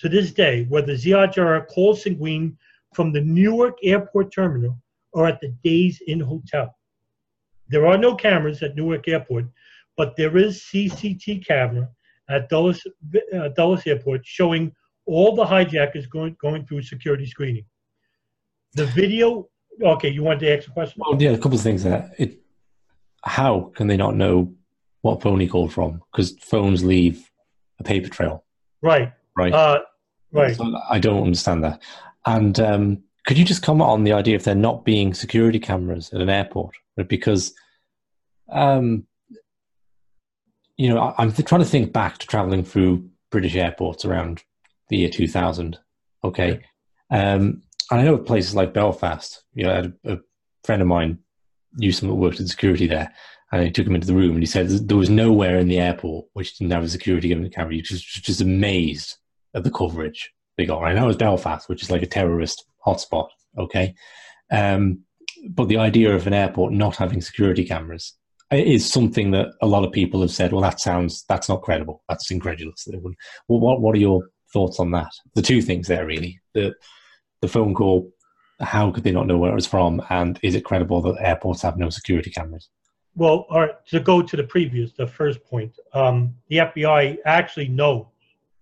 [0.00, 2.56] to this day whether Ziad Jarrah calls Şengün
[2.94, 4.78] from the Newark airport terminal
[5.12, 6.74] or at the Days Inn Hotel.
[7.68, 9.46] There are no cameras at Newark Airport,
[9.96, 11.88] but there is CCT camera
[12.28, 12.86] at Dulles,
[13.34, 14.72] uh, Dulles Airport showing
[15.06, 17.64] all the hijackers going going through security screening.
[18.74, 19.48] The video.
[19.80, 21.02] Okay, you wanted to ask a question?
[21.04, 22.12] Well, yeah, a couple of things there.
[22.18, 22.40] It,
[23.22, 24.52] how can they not know
[25.02, 26.02] what phone he called from?
[26.10, 27.30] Because phones leave
[27.78, 28.44] a paper trail.
[28.82, 29.12] Right.
[29.36, 29.52] Right.
[29.52, 29.80] Uh,
[30.32, 30.56] right.
[30.88, 31.82] I don't understand that.
[32.26, 36.10] And um, could you just comment on the idea of there not being security cameras
[36.12, 36.74] at an airport?
[37.08, 37.52] Because,
[38.50, 39.06] um,
[40.76, 44.42] you know, I'm trying to think back to traveling through British airports around
[44.88, 45.78] the year 2000.
[46.24, 46.60] Okay.
[47.10, 50.18] Um, and I know places like Belfast, you know, I had a, a
[50.64, 51.18] friend of mine
[51.74, 53.12] knew someone who worked in security there,
[53.52, 55.78] and he took him into the room and he said there was nowhere in the
[55.78, 57.72] airport which didn't have a security camera.
[57.72, 59.16] He was just, just amazed
[59.54, 60.82] at the coverage they got.
[60.82, 63.94] I know it was Belfast, which is like a terrorist hotspot, okay?
[64.50, 65.00] Um,
[65.50, 68.14] but the idea of an airport not having security cameras
[68.50, 72.02] is something that a lot of people have said, well, that sounds, that's not credible.
[72.08, 72.88] That's incredulous.
[73.46, 75.12] Well, what, what are your thoughts on that?
[75.34, 76.40] The two things there, really.
[76.54, 76.74] The,
[77.40, 78.10] the phone call,
[78.60, 80.02] how could they not know where it was from?
[80.08, 82.68] And is it credible that airports have no security cameras?
[83.14, 87.68] Well, all right, to go to the previous, the first point, um, the FBI actually
[87.68, 88.06] knows,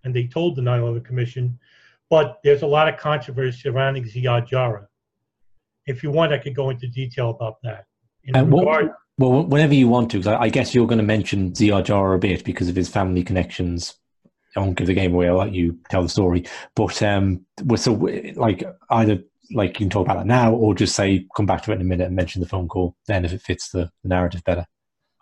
[0.07, 1.59] and they told the 9 11 Commission,
[2.09, 4.87] but there's a lot of controversy surrounding Ziad Jarrah.
[5.85, 7.85] If you want, I could go into detail about that.
[8.33, 11.03] And regard, what, well, whenever you want to, because I, I, guess you're going to
[11.03, 13.95] mention Ziad Jarrah a bit because of his family connections.
[14.55, 15.27] I won't give the game away.
[15.27, 16.45] I'll let you tell the story.
[16.73, 17.93] But um, so
[18.35, 19.19] like either
[19.51, 21.81] like you can talk about that now, or just say come back to it in
[21.81, 24.65] a minute and mention the phone call then if it fits the, the narrative better.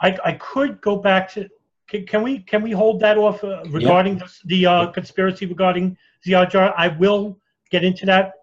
[0.01, 1.49] I, I could go back to.
[1.87, 4.27] Can, can we can we hold that off uh, regarding yep.
[4.45, 6.73] the, the uh, conspiracy regarding Ziad Jarrah?
[6.77, 7.37] I will
[7.71, 8.33] get into that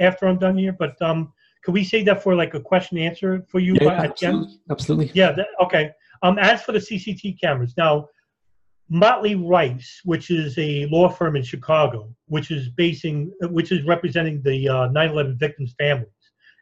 [0.00, 1.32] after I'm done here, but um,
[1.66, 3.76] can we say that for like a question answer for you?
[3.80, 4.58] Yeah, absolutely.
[4.70, 5.10] absolutely.
[5.14, 5.32] Yeah.
[5.32, 5.90] That, okay.
[6.22, 8.08] Um, as for the CCT cameras, now
[8.88, 14.40] Motley Rice, which is a law firm in Chicago, which is basing, which is representing
[14.42, 16.08] the uh, 9/11 victims' families,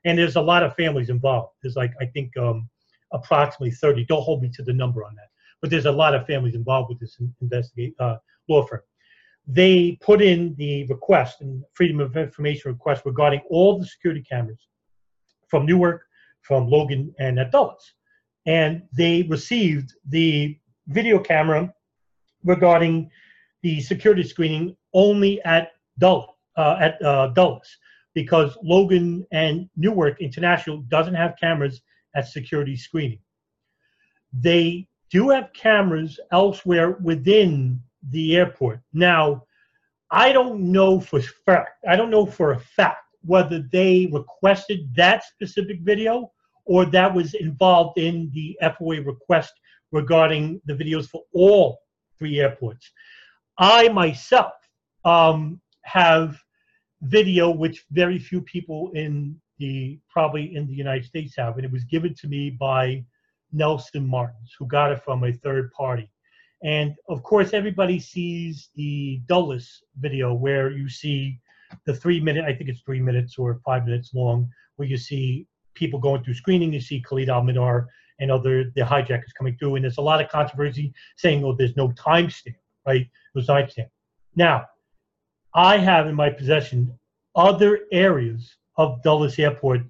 [0.06, 1.52] and there's a lot of families involved.
[1.62, 2.68] There's like I think um,
[3.12, 4.06] approximately 30.
[4.06, 5.28] Don't hold me to the number on that,
[5.64, 8.16] but there's a lot of families involved with this investigate uh,
[8.48, 8.82] law firm.
[9.46, 14.68] They put in the request and Freedom of Information request regarding all the security cameras
[15.48, 16.02] from Newark,
[16.42, 17.94] from Logan, and at Dulles,
[18.44, 21.72] and they received the video camera
[22.44, 23.10] regarding
[23.62, 27.74] the security screening only at Dulles, uh, at uh, Dulles,
[28.12, 31.80] because Logan and Newark International doesn't have cameras
[32.14, 33.20] at security screening.
[34.34, 38.80] They do have cameras elsewhere within the airport.
[38.92, 39.44] Now,
[40.10, 41.84] I don't know for fact.
[41.88, 46.32] I don't know for a fact whether they requested that specific video
[46.64, 49.52] or that was involved in the FOA request
[49.92, 51.78] regarding the videos for all
[52.18, 52.90] three airports.
[53.56, 54.54] I myself
[55.04, 56.40] um, have
[57.02, 61.70] video which very few people in the probably in the United States have, and it
[61.70, 63.04] was given to me by
[63.54, 66.10] Nelson Martins, who got it from a third party.
[66.62, 71.38] And of course, everybody sees the Dulles video where you see
[71.86, 75.46] the three minute, I think it's three minutes or five minutes long, where you see
[75.74, 76.72] people going through screening.
[76.72, 77.86] You see Khalid Al Mihdhar
[78.20, 81.76] and other the hijackers coming through, and there's a lot of controversy saying, "Oh, there's
[81.76, 83.08] no timestamp." Right?
[83.34, 83.88] There's timestamp.
[84.36, 84.66] Now,
[85.54, 86.98] I have in my possession
[87.34, 89.82] other areas of Dulles Airport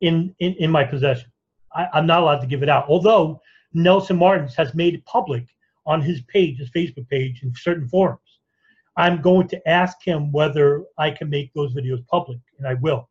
[0.00, 1.31] in, in, in my possession.
[1.74, 2.86] I, I'm not allowed to give it out.
[2.88, 3.40] Although
[3.74, 5.46] Nelson Martins has made it public
[5.86, 8.20] on his page, his Facebook page, in certain forums.
[8.96, 13.08] I'm going to ask him whether I can make those videos public, and I will,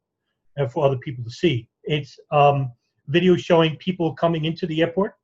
[0.58, 1.68] and for other people to see.
[1.84, 2.72] It's um,
[3.10, 5.16] videos showing people coming into the airport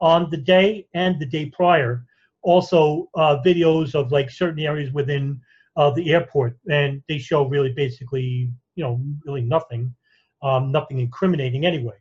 [0.00, 2.04] on the day and the day prior.
[2.42, 5.38] Also, uh, videos of like certain areas within
[5.76, 9.94] uh, the airport, and they show really basically, you know, really nothing,
[10.42, 11.96] um, nothing incriminating anyway.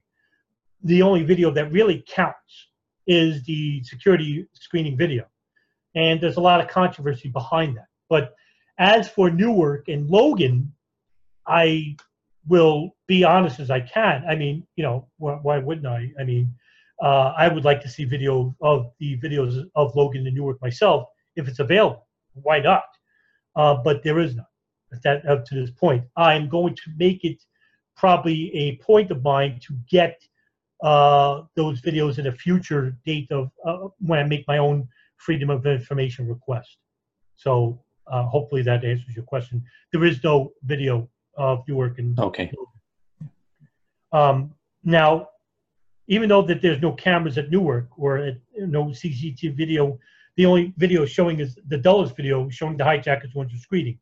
[0.83, 2.69] The only video that really counts
[3.07, 5.25] is the security screening video.
[5.95, 7.87] And there's a lot of controversy behind that.
[8.09, 8.33] But
[8.77, 10.73] as for Newark and Logan,
[11.47, 11.97] I
[12.47, 14.23] will be honest as I can.
[14.27, 16.11] I mean, you know, why, why wouldn't I?
[16.19, 16.53] I mean,
[17.01, 21.07] uh, I would like to see video of the videos of Logan and Newark myself
[21.35, 22.07] if it's available.
[22.33, 22.83] Why not?
[23.55, 24.45] Uh, but there is none.
[25.03, 27.37] That up to this point, I'm going to make it
[27.95, 30.19] probably a point of mine to get
[30.81, 35.49] uh, those videos in a future date of uh, when I make my own freedom
[35.49, 36.77] of information request.
[37.35, 39.63] So uh, hopefully that answers your question.
[39.91, 42.51] There is no video of Newark and okay.
[44.11, 44.53] Um,
[44.83, 45.29] now,
[46.07, 49.99] even though that there's no cameras at Newark or at, no CCTV video,
[50.35, 53.99] the only video showing is the Dulles video showing the hijackers they're screening.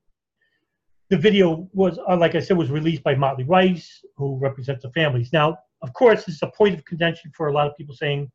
[1.09, 4.91] The video was, uh, like I said, was released by Motley Rice, who represents the
[4.91, 5.31] families.
[5.31, 8.31] Now, of course, this is a point of contention for a lot of people saying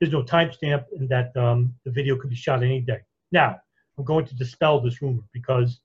[0.00, 3.00] there's no timestamp and that um, the video could be shot any day.
[3.32, 3.56] Now,
[3.98, 5.80] I'm going to dispel this rumor because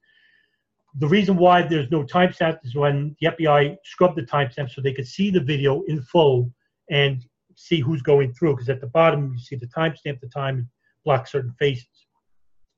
[0.96, 4.94] the reason why there's no timestamp is when the FBI scrubbed the timestamp so they
[4.94, 6.52] could see the video in full
[6.90, 7.24] and
[7.56, 8.54] see who's going through.
[8.54, 10.68] Because at the bottom, you see the timestamp, the time, and
[11.06, 11.88] block certain faces.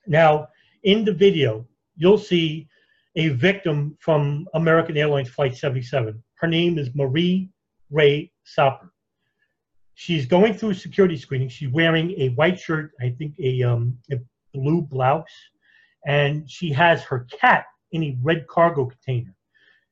[0.07, 0.47] Now,
[0.83, 1.65] in the video,
[1.95, 2.67] you'll see
[3.15, 6.21] a victim from American Airlines Flight 77.
[6.35, 7.49] Her name is Marie
[7.91, 8.91] Rae Sopper.
[9.93, 11.49] She's going through security screening.
[11.49, 14.19] She's wearing a white shirt, I think a, um, a
[14.53, 15.25] blue blouse,
[16.07, 19.35] and she has her cat in a red cargo container.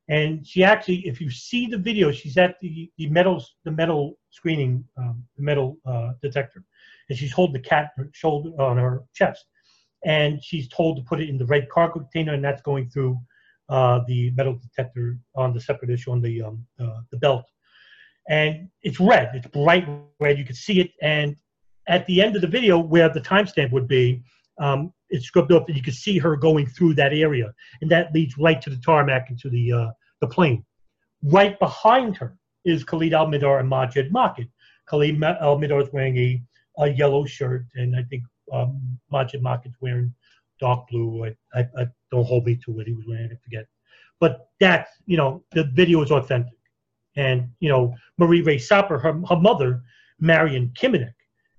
[0.07, 4.17] And she actually, if you see the video, she's at the, the metal the metal
[4.31, 6.63] screening, um, the metal uh, detector,
[7.09, 9.45] and she's holding the cat on her shoulder on her chest,
[10.03, 13.19] and she's told to put it in the red cargo container, and that's going through
[13.69, 17.45] uh, the metal detector on the separate issue on the um, uh, the belt
[18.29, 19.31] and it's red.
[19.33, 19.87] It's bright
[20.19, 20.37] red.
[20.37, 20.91] You can see it.
[21.01, 21.35] And
[21.87, 24.23] at the end of the video, where the timestamp would be,
[24.59, 27.51] um, it's scrubbed up, and you can see her going through that area,
[27.81, 29.89] and that leads right to the tarmac and to the uh,
[30.21, 30.63] the plane.
[31.23, 34.47] Right behind her is Khalid Al Mihdhar and Majid Moqed.
[34.87, 36.41] Khalid Al Mihdhar is wearing a,
[36.77, 38.23] a yellow shirt, and I think
[38.53, 40.13] um, Majid Moqed's wearing
[40.59, 41.25] dark blue.
[41.25, 43.29] I, I, I, don't hold me to what he was wearing.
[43.31, 43.65] I forget.
[44.19, 46.58] But that's you know the video is authentic.
[47.15, 49.81] And, you know, Mari-Rae Sopper, her, her mother,
[50.19, 51.13] Marion Kiminek,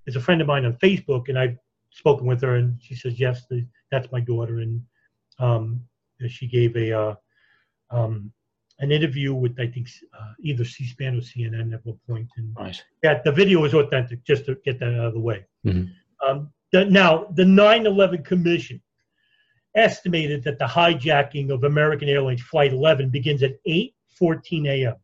[0.07, 1.59] is a friend of mine on Facebook, and I've
[1.91, 3.43] spoken with her, and she says, yes,
[3.91, 4.61] that's my daughter.
[4.61, 4.83] And
[5.39, 5.81] um,
[6.29, 7.15] she gave a uh,
[7.91, 8.33] um,
[8.81, 9.89] an interview with, I think,
[10.19, 12.29] uh, either C-SPAN or CNN at one point.
[12.37, 12.83] And right.
[13.03, 15.45] yeah, the video is authentic, just to get that out of the way.
[15.67, 15.91] Mm-hmm.
[16.27, 18.81] Um, the, now, the 9-11 Commission
[19.75, 24.97] estimated that the hijacking of American Airlines Flight 11 begins at 8.14 a.m.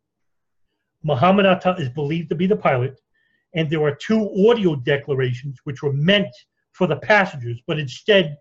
[1.07, 3.01] Muhammad Atta is believed to be the pilot,
[3.55, 6.35] and there are two audio declarations which were meant
[6.73, 8.37] for the passengers, but instead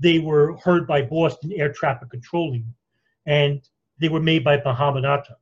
[0.00, 2.74] they were heard by Boston Air Traffic Controlling,
[3.26, 3.62] and
[4.00, 5.36] they were made by Muhammad Atta.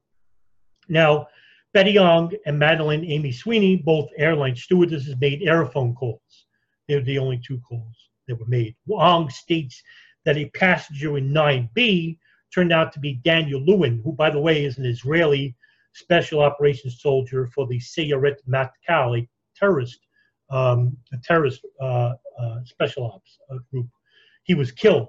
[0.87, 1.29] Now,
[1.72, 6.47] Betty Ong and Madeline Amy Sweeney, both airline stewardesses, made aerophone calls.
[6.89, 7.97] They were the only two calls
[8.29, 8.77] that were made.
[8.91, 9.83] Ong states
[10.27, 12.18] that a passenger in 9B
[12.53, 15.57] turned out to be Daniel Lewin, who, by the way, is an Israeli
[15.97, 19.99] special operations soldier for the Sayeret Matkal, a terrorist,
[20.51, 23.88] um, a terrorist uh, uh, special ops uh, group.
[24.44, 25.09] He was killed.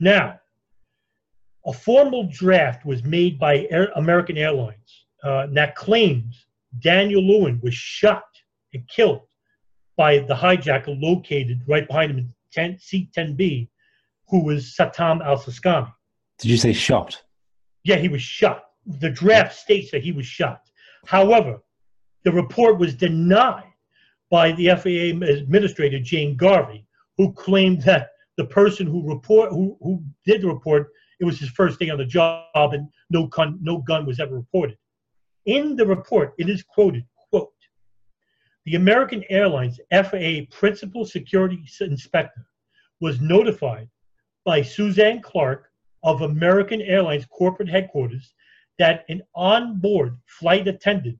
[0.00, 0.40] Now,
[1.64, 6.46] a formal draft was made by Air, American Airlines uh, that claims
[6.80, 8.24] Daniel Lewin was shot
[8.74, 9.22] and killed
[9.96, 13.68] by the hijacker located right behind him in 10, seat 10B,
[14.28, 15.92] who was Satam al Suqami.
[16.40, 17.22] Did you say shot?
[17.84, 20.62] Yeah, he was shot the draft states that he was shot.
[21.06, 21.62] However,
[22.24, 23.72] the report was denied
[24.30, 30.02] by the FAA administrator Jane Garvey, who claimed that the person who report who, who
[30.24, 33.78] did the report it was his first day on the job and no gun no
[33.78, 34.76] gun was ever reported.
[35.46, 37.52] In the report, it is quoted, quote,
[38.64, 42.46] the American Airlines FAA Principal Security Inspector
[43.00, 43.88] was notified
[44.44, 45.70] by Suzanne Clark
[46.02, 48.32] of American Airlines corporate headquarters
[48.78, 51.18] that an onboard flight attendant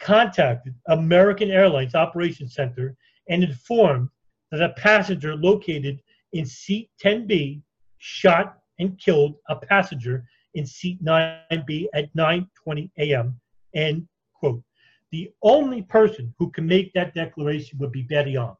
[0.00, 2.96] contacted American Airlines Operations Center
[3.28, 4.08] and informed
[4.50, 6.00] that a passenger located
[6.32, 7.62] in seat 10B
[7.98, 10.24] shot and killed a passenger
[10.54, 13.40] in seat 9B at 9:20 a.m.
[13.74, 14.62] End quote.
[15.10, 18.56] The only person who can make that declaration would be Betty Ong.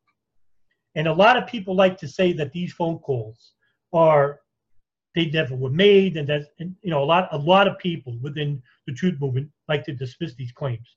[0.95, 3.53] And a lot of people like to say that these phone calls
[3.93, 4.41] are
[5.15, 8.19] they never were made, and that and, you know a lot a lot of people
[8.21, 10.97] within the truth movement like to dismiss these claims.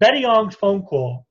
[0.00, 1.26] Betty Ong's phone call,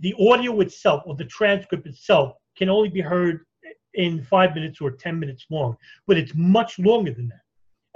[0.00, 3.44] the audio itself or the transcript itself can only be heard
[3.94, 5.76] in five minutes or ten minutes long,
[6.06, 7.42] but it's much longer than that,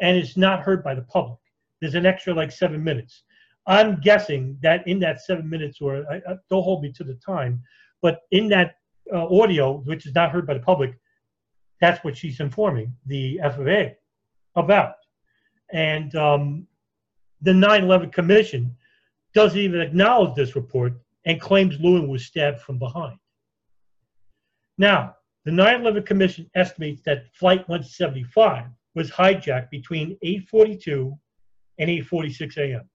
[0.01, 1.38] and it's not heard by the public.
[1.80, 3.24] There's an extra like seven minutes.
[3.66, 7.14] I'm guessing that in that seven minutes, or I, I, don't hold me to the
[7.14, 7.62] time,
[8.01, 8.76] but in that
[9.12, 10.98] uh, audio, which is not heard by the public,
[11.80, 13.94] that's what she's informing the FAA
[14.60, 14.94] about.
[15.72, 16.66] And um,
[17.40, 18.76] the 9 11 Commission
[19.34, 23.18] doesn't even acknowledge this report and claims Lewin was stabbed from behind.
[24.78, 31.16] Now, the 9 11 Commission estimates that Flight 175 was hijacked between 8:42
[31.78, 32.88] and 8:46 a.m.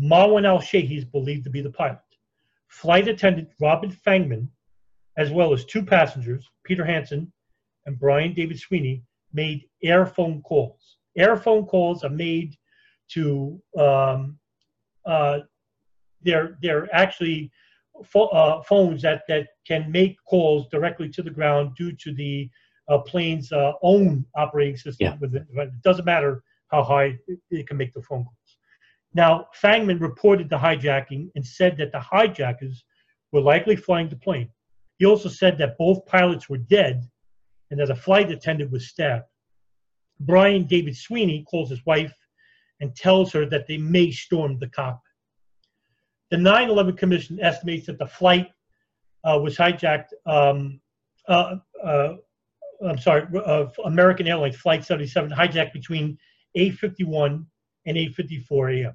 [0.00, 1.98] Marwan al Shehhi is believed to be the pilot.
[2.68, 4.48] Flight attendant Robin Fangman,
[5.16, 7.30] as well as two passengers, Peter Hanson
[7.86, 9.02] and Brian David Sweeney,
[9.32, 10.96] made air phone calls.
[11.16, 12.56] Air phone calls are made
[13.12, 14.38] to um,
[15.04, 15.40] uh,
[16.22, 17.50] they're they're actually
[18.04, 22.48] fo- uh, phones that that can make calls directly to the ground due to the
[22.88, 25.06] uh, plane's uh, own operating system.
[25.06, 25.16] Yeah.
[25.20, 25.46] With it.
[25.52, 28.36] it doesn't matter how high it, it can make the phone calls.
[29.12, 32.84] Now, Fangman reported the hijacking and said that the hijackers
[33.32, 34.48] were likely flying the plane.
[34.98, 37.08] He also said that both pilots were dead
[37.70, 39.24] and that a flight attendant was stabbed.
[40.20, 42.14] Brian David Sweeney calls his wife
[42.80, 45.00] and tells her that they may storm the cockpit.
[46.30, 48.48] The 9 11 Commission estimates that the flight
[49.24, 50.80] uh, was hijacked, um,
[51.28, 52.14] uh, uh,
[52.86, 56.16] I'm sorry, uh, American Airlines Flight 77 hijacked between
[56.56, 57.44] 8.51
[57.86, 58.94] and 8.54 a.m.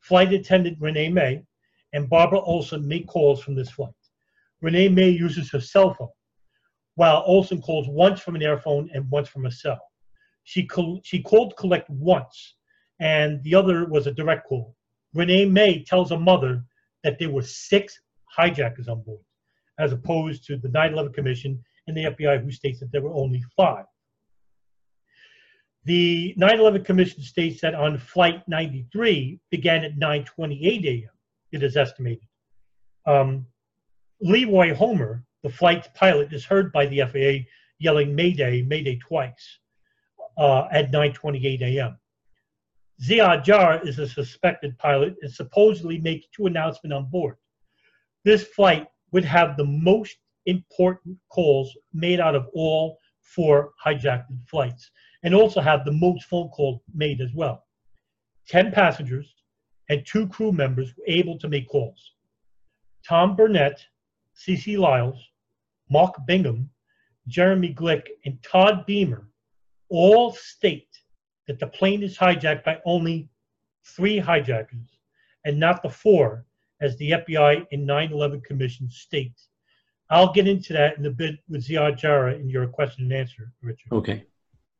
[0.00, 1.42] Flight attendant Renee May
[1.92, 3.92] and Barbara Olson make calls from this flight.
[4.60, 6.08] Renee May uses her cell phone,
[6.96, 9.80] while Olson calls once from an airphone and once from a cell.
[10.44, 10.68] She,
[11.02, 12.54] she called collect once,
[13.00, 14.74] and the other was a direct call.
[15.14, 16.64] Renee May tells her mother
[17.04, 17.98] that there were six
[18.30, 19.24] hijackers on board,
[19.78, 23.12] as opposed to the 9 11 Commission and the FBI, who states that there were
[23.12, 23.84] only five.
[25.86, 31.10] The 9/11 Commission states that on Flight 93 began at 9:28 a.m.
[31.52, 32.26] It is estimated.
[33.06, 33.46] Um,
[34.20, 37.46] Leroy Homer, the flight's pilot, is heard by the FAA
[37.78, 39.60] yelling "Mayday, Mayday" twice
[40.36, 41.96] uh, at 9:28 a.m.
[43.00, 47.36] Ziad Jarrah is a suspected pilot and supposedly makes two announcements on board.
[48.24, 50.16] This flight would have the most
[50.46, 54.90] important calls made out of all four hijacked flights
[55.22, 57.64] and also have the most phone calls made as well.
[58.48, 59.32] 10 passengers
[59.90, 62.14] and two crew members were able to make calls.
[63.08, 63.80] Tom Burnett,
[64.34, 65.22] CeeCee Lyles,
[65.90, 66.70] Mark Bingham,
[67.28, 69.28] Jeremy Glick, and Todd Beamer
[69.88, 70.88] all state
[71.46, 73.28] that the plane is hijacked by only
[73.84, 74.98] three hijackers
[75.44, 76.44] and not the four,
[76.80, 79.40] as the FBI and 9 11 Commission state.
[80.10, 83.52] I'll get into that in a bit with Ziad Jarrah in your question and answer,
[83.62, 83.92] Richard.
[83.92, 84.24] Okay.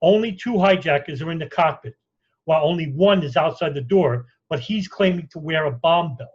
[0.03, 1.95] Only two hijackers are in the cockpit,
[2.45, 6.31] while only one is outside the door, but he's claiming to wear a bomb belt.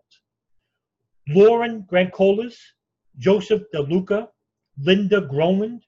[1.28, 2.56] Lauren Grandcolas,
[3.18, 4.28] Joseph DeLuca,
[4.84, 5.82] Linda Gronlund,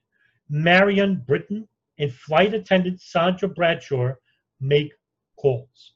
[0.48, 1.68] Marion Britton,
[1.98, 4.14] and flight attendant Sandra Bradshaw
[4.60, 4.92] make
[5.36, 5.94] calls.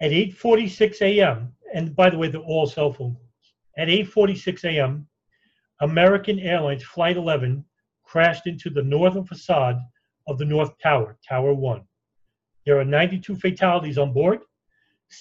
[0.00, 3.54] At 8:46 a.m., and by the way, they're all cell phone calls.
[3.76, 5.08] At 8:46 a.m.,
[5.80, 7.64] American Airlines Flight 11
[8.04, 9.78] crashed into the northern facade
[10.26, 11.82] of the North Tower, Tower 1.
[12.66, 14.38] There are 92 fatalities on board,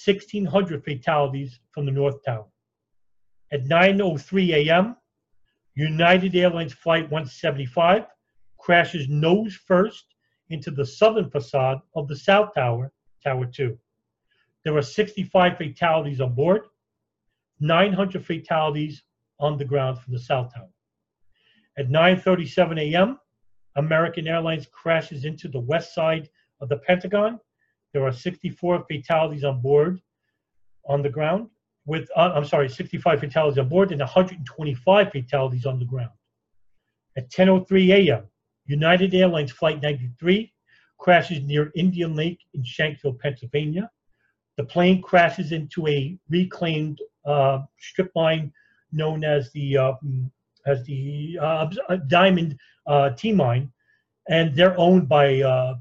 [0.06, 2.48] 1,600 fatalities from the North Tower.
[3.52, 4.98] At 9.03 a.m.,
[5.78, 8.08] United Airlines Flight 175
[8.58, 10.16] crashes nose first
[10.50, 12.92] into the southern facade of the South Tower,
[13.24, 13.78] Tower 2.
[14.64, 16.64] There are 65 fatalities on board,
[17.60, 19.04] 900 fatalities
[19.40, 20.72] on the ground from the South Tower.
[21.78, 23.20] At 9:37 a.m.,
[23.76, 26.28] American Airlines crashes into the west side
[26.60, 27.40] of the Pentagon.
[27.94, 30.02] There are 64 fatalities on board.
[30.90, 31.50] on the ground,
[31.88, 36.12] with uh, I'm sorry, 65 fatalities on board and 125 fatalities on the ground.
[37.16, 38.28] At 10:03 a.m.,
[38.66, 40.54] United Airlines Flight 93
[41.00, 43.90] crashes near Indian Lake in Shanksville, Pennsylvania.
[44.58, 48.52] The plane crashes into a reclaimed uh, strip mine
[48.92, 49.94] known as the uh,
[50.66, 51.70] as the uh,
[52.08, 53.72] Diamond uh, T mine,
[54.30, 55.76] and they're owned by uh,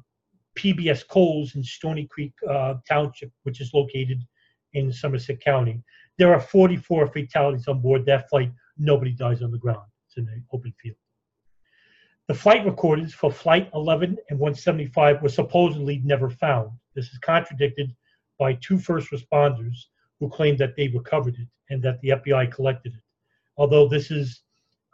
[0.56, 4.22] PBS Coals in Stony Creek uh, Township, which is located
[4.76, 5.82] in Somerset County.
[6.18, 8.52] There are 44 fatalities on board that flight.
[8.78, 9.86] Nobody dies on the ground.
[10.06, 10.96] It's in an open field.
[12.28, 16.70] The flight recordings for Flight 11 and 175 were supposedly never found.
[16.94, 17.94] This is contradicted
[18.38, 19.76] by two first responders
[20.20, 23.02] who claimed that they recovered it and that the FBI collected it.
[23.56, 24.42] Although this is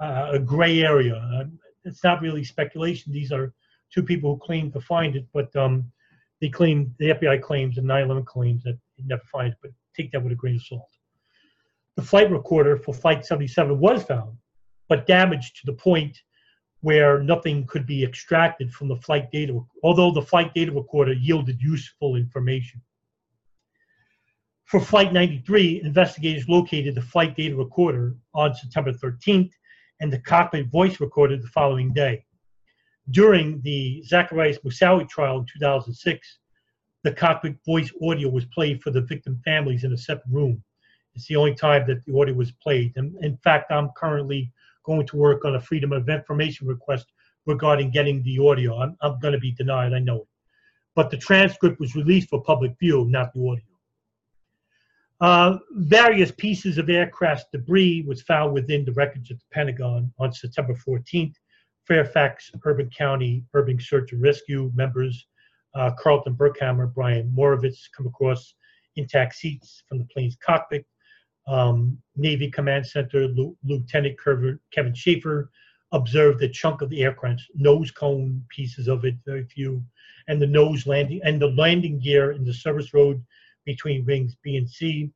[0.01, 1.45] uh, a gray area, uh,
[1.85, 3.13] it's not really speculation.
[3.13, 3.53] These are
[3.93, 5.91] two people who claim to find it, but um,
[6.43, 9.57] they claim the FBI claims and 9/11 claims that it never finds.
[9.63, 10.91] But take that with a grain of salt.
[11.95, 14.37] The flight recorder for Flight 77 was found,
[14.89, 16.21] but damaged to the point
[16.81, 21.63] where nothing could be extracted from the flight data, although the flight data recorder yielded
[21.63, 22.83] useful information.
[24.65, 29.53] For Flight 93, investigators located the flight data recorder on September 13th
[30.01, 32.25] and the cockpit voice recorder the following day.
[33.11, 36.39] During the Zacarias Moussaoui trial in 2006,
[37.03, 40.63] the cockpit voice audio was played for the victim families in a separate room.
[41.15, 42.93] It's the only time that the audio was played.
[42.97, 44.53] And in fact, I'm currently
[44.85, 47.07] going to work on a Freedom of Information request
[47.47, 48.79] regarding getting the audio.
[48.79, 50.29] I'm, I'm going to be denied, I know it.
[50.95, 53.65] But the transcript was released for public view, not the audio.
[55.21, 60.33] Uh, various pieces of aircraft debris was found within the wreckage of the Pentagon on
[60.33, 61.35] September 14th.
[61.87, 65.27] Fairfax Urban County Urban Search and Rescue members
[65.75, 68.55] uh, Carlton Burkhammer, Brian Moravitz come across
[68.97, 70.85] intact seats from the plane's cockpit
[71.49, 74.17] um, Navy Command Center L- Lieutenant
[74.73, 75.51] Kevin Schaefer
[75.93, 79.85] observed a chunk of the aircraft's nose cone, pieces of it, very few,
[80.29, 83.23] and the nose landing and the landing gear in the service road
[83.65, 85.11] between wings B and C.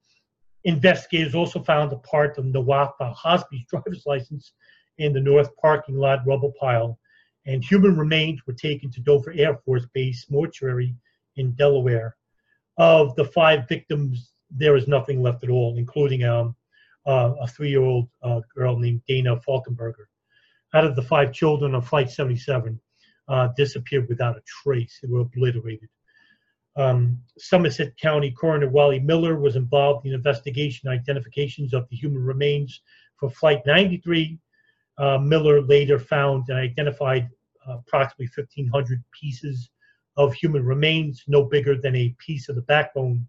[0.65, 4.53] Investigators also found a part of Nawaf Al-Hazmi's driver's license
[4.99, 6.99] in the north parking lot rubble pile,
[7.47, 10.95] and human remains were taken to Dover Air Force Base mortuary
[11.37, 12.17] in Delaware.
[12.79, 16.55] Of the five victims there is nothing left at all, including um,
[17.07, 20.07] uh, a three-year-old uh, girl named Dana Falkenberger.
[20.75, 22.79] Out of the five children on Flight 77,
[23.29, 24.99] uh, disappeared without a trace.
[25.03, 25.89] They were obliterated.
[26.77, 32.83] Um, Somerset County Coroner Wally Miller was involved in investigation identifications of the human remains
[33.19, 34.39] for Flight 93.
[34.99, 37.29] Uh, Miller later found and identified
[37.69, 39.71] uh, approximately 1,500 pieces
[40.17, 43.27] of human remains, no bigger than a piece of the backbone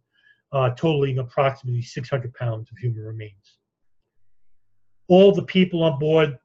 [0.53, 3.57] uh, totaling approximately 600 pounds of human remains.
[5.09, 6.38] All the people on board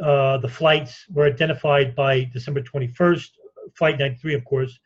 [0.00, 3.30] uh, the flights were identified by December 21st,
[3.74, 4.78] Flight 93, of course.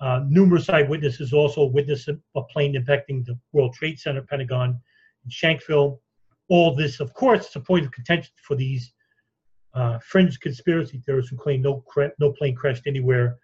[0.00, 4.80] Uh, numerous eyewitnesses also witnessed a plane impacting the World Trade Center, Pentagon,
[5.24, 5.98] in Shanksville.
[6.48, 8.92] All this, of course, is a point of contention for these
[9.74, 13.38] uh, fringe conspiracy theorists who claim no, cra- no plane crashed anywhere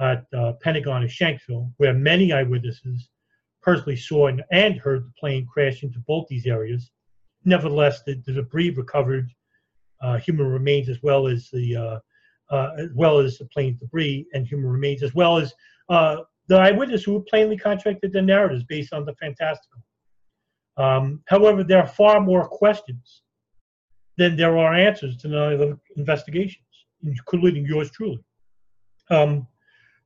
[0.00, 3.08] at uh, Pentagon in Shanksville, where many eyewitnesses
[3.62, 6.90] personally saw and, and heard the plane crash into both these areas.
[7.44, 9.30] Nevertheless, the, the debris recovered
[10.02, 11.98] uh, human remains as well as the uh,
[12.54, 15.54] uh, as well as the plane debris and human remains, as well as
[15.88, 16.16] uh,
[16.48, 19.80] the eyewitness who plainly contradicted the narratives based on the fantastical.
[20.76, 23.22] Um, however, there are far more questions
[24.20, 26.66] than there are answers to none of the investigations,
[27.02, 28.22] including yours truly.
[29.08, 29.46] Um,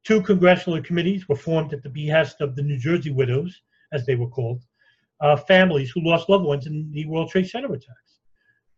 [0.05, 4.17] Two congressional committees were formed at the behest of the New Jersey widows, as they
[4.17, 4.63] were called,
[5.21, 8.21] uh, families who lost loved ones in the World Trade Center attacks.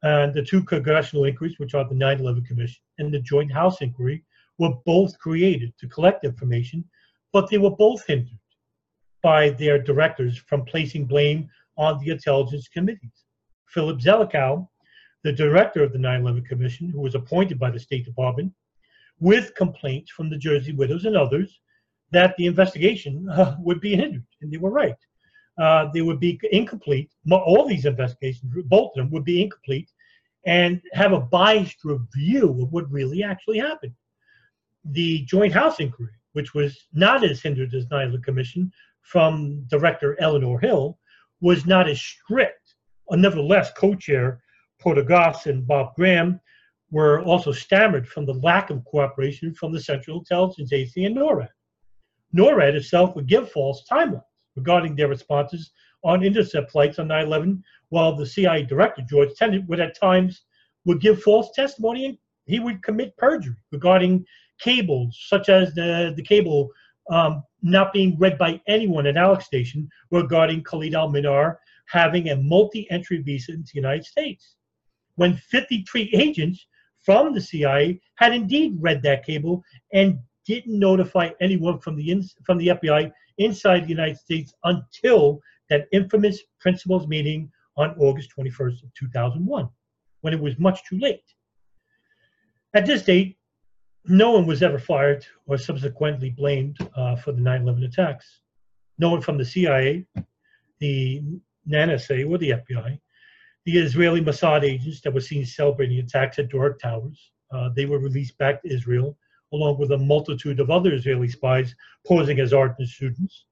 [0.05, 3.82] And the two congressional inquiries, which are the 9 11 Commission and the Joint House
[3.82, 4.24] Inquiry,
[4.59, 6.84] were both created to collect information,
[7.32, 8.39] but they were both hindered
[9.20, 13.24] by their directors from placing blame on the intelligence committees.
[13.66, 14.68] Philip Zelikow,
[15.27, 18.53] the director of the 9 11 Commission, who was appointed by the State Department,
[19.18, 21.59] with complaints from the Jersey widows and others
[22.12, 24.95] that the investigation uh, would be hindered, and they were right.
[25.61, 27.11] Uh, they would be incomplete.
[27.29, 29.91] All these investigations, both of them, would be incomplete
[30.47, 33.95] and have a biased review of what really actually happened.
[34.85, 38.70] The Joint House inquiry, which was not as hindered as 9 11 Commission
[39.03, 41.01] from Director Eleanor Hill,
[41.41, 42.74] was not as strict.
[43.11, 44.43] Uh, nevertheless, co-chair Porter
[44.95, 46.41] Goss and Bob Graham
[46.93, 51.49] were also stammered from the lack of cooperation from the Central Intelligence Agency and NORAD.
[52.32, 54.22] NORAD itself would give false timelines
[54.55, 55.72] regarding their responses
[56.05, 60.43] on intercept flights on 9/11, while the CIA director George Tenet would at times
[60.84, 64.24] would give false testimony and he would commit perjury regarding
[64.61, 66.70] cables, such as the the cable
[67.11, 71.57] um, not being read by anyone at Alec Station regarding Khalid al-Mihdhar
[71.87, 74.56] having a multi-entry visa into the United States.
[75.17, 76.67] When 53 agents
[77.01, 79.62] from the CIA had indeed read that cable
[79.93, 85.87] and didn't notify anyone from the from the FBI inside the United States until that
[85.93, 89.69] infamous principals meeting on August 21st of 2001,
[90.21, 91.25] when it was much too late.
[92.75, 93.37] At this date,
[94.05, 98.41] no one was ever fired or subsequently blamed uh, for the 9/11 attacks.
[98.99, 100.07] No one from the CIA,
[100.79, 101.23] the
[101.69, 102.99] NSA, or the FBI.
[103.67, 107.99] The Israeli Mossad agents that were seen celebrating attacks at Doric Towers, uh, they were
[107.99, 109.19] released back to Israel,
[109.53, 111.75] along with a multitude of other Israeli spies
[112.07, 113.47] posing as ardent students.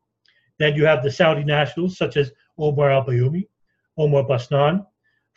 [0.61, 3.49] Then you have the Saudi nationals such as Omar al-Bayoumi,
[3.99, 4.87] Omar Basnan,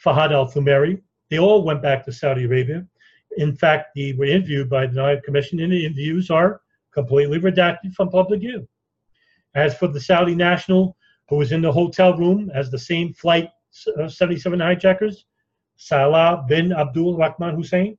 [0.05, 1.01] Fahad al-Thumairy.
[1.31, 2.85] They all went back to Saudi Arabia.
[3.37, 6.61] In fact, they were interviewed by the Nayab Commission, and the interviews are
[6.93, 8.67] completely redacted from public view.
[9.55, 10.95] As for the Saudi national
[11.29, 13.49] who was in the hotel room as the same flight
[13.99, 15.25] uh, 77 hijackers,
[15.75, 17.97] Salah bin Abdul Rahman Hussayen,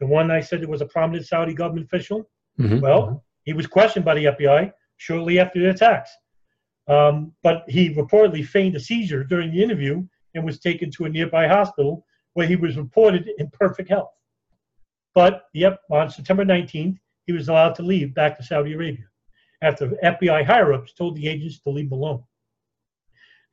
[0.00, 2.28] the one I said was a prominent Saudi government official.
[2.58, 2.80] Mm-hmm.
[2.80, 6.10] Well, he was questioned by the FBI shortly after the attacks.
[6.88, 10.04] Um, but he reportedly feigned a seizure during the interview
[10.34, 12.04] and was taken to a nearby hospital
[12.34, 14.10] where he was reported in perfect health.
[15.14, 19.06] But, yep, on September 19th, he was allowed to leave back to Saudi Arabia
[19.62, 22.22] after FBI higher ups told the agents to leave him alone.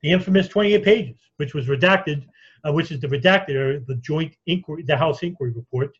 [0.02, 2.26] The infamous 28 pages, which was redacted,
[2.64, 5.92] uh, which is the redacted or the joint inquiry, the House inquiry report,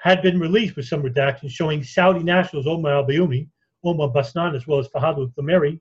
[0.00, 3.48] had been released with some redactions showing Saudi nationals Omar al Bayoumi,
[3.84, 5.80] Omar Basnan, as well as Fahad al Thumairy,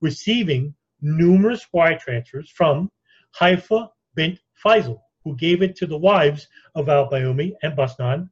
[0.00, 2.90] receiving numerous wire transfers from
[3.38, 8.30] Haifa bint Faisal, who gave it to the wives of al Bayoumi and Basnan.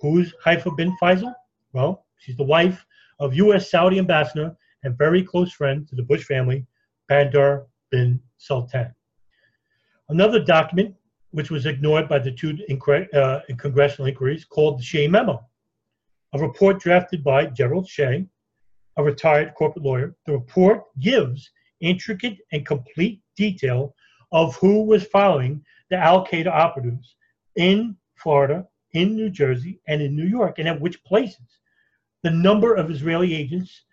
[0.00, 1.34] Who's Haifa bint Faisal?
[1.72, 2.84] Well, she's the wife
[3.20, 3.70] of U.S.
[3.70, 6.66] Saudi ambassador and very close friend to the Bush family,
[7.08, 8.94] Bandar bin Sultan.
[10.08, 10.94] Another document,
[11.30, 12.56] which was ignored by the two
[13.14, 15.44] uh, congressional inquiries, called the Shea Memo,
[16.32, 18.26] a report drafted by Gerald Shea,
[18.96, 20.16] a retired corporate lawyer.
[20.26, 23.94] The report gives intricate and complete detail
[24.32, 27.16] of who was following the Al Qaeda operatives
[27.56, 31.46] in Florida, in New Jersey, and in New York, and at which places.
[32.22, 33.84] The number of Israeli agents,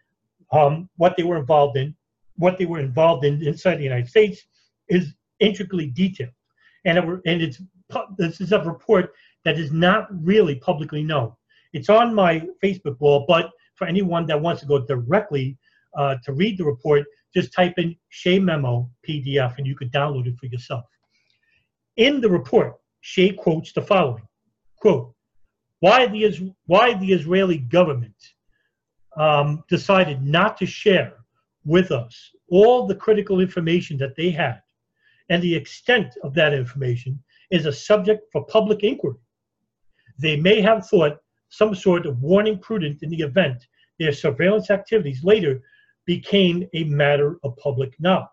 [0.52, 1.96] um, what they were involved in,
[2.38, 4.44] what they were involved in inside the United States,
[4.90, 6.32] is intricately detailed,
[6.86, 7.62] and it, and it's
[8.18, 9.14] this is a report
[9.44, 11.32] that is not really publicly known.
[11.74, 15.58] It's on my Facebook wall, but for anyone that wants to go directly
[15.98, 20.28] uh, to read the report, just type in Shea Memo PDF and you could download
[20.28, 20.86] it for yourself.
[21.98, 24.24] In the report, Shea quotes the following
[24.78, 25.14] quote,
[25.80, 28.16] why the, why the Israeli government
[29.18, 31.14] um, decided not to share
[31.66, 34.62] with us all the critical information that they had
[35.30, 39.18] and the extent of that information is a subject for public inquiry.
[40.20, 41.18] They may have thought
[41.50, 43.66] some sort of warning prudent in the event
[44.00, 45.62] their surveillance activities later
[46.06, 48.28] became a matter of public knowledge.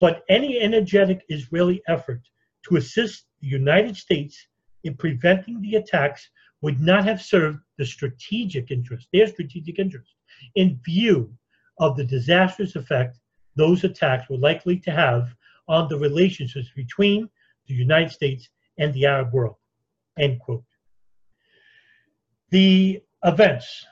[0.00, 2.20] But any energetic Israeli effort
[2.68, 4.36] to assist the United States
[4.84, 6.28] in preventing the attacks
[6.60, 10.14] would not have served the strategic interest, their strategic interest,
[10.54, 11.32] in view
[11.78, 13.18] of the disastrous effect
[13.56, 15.34] those attacks were likely to have
[15.66, 17.28] on the relationships between
[17.66, 18.48] the United States
[18.78, 19.56] and the Arab world.
[20.18, 20.62] End quote.
[22.50, 23.86] The events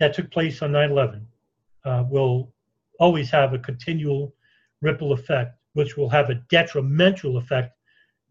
[0.00, 1.26] that took place on 9 11
[1.84, 2.52] uh, will
[2.98, 4.34] always have a continual
[4.82, 7.74] ripple effect, which will have a detrimental effect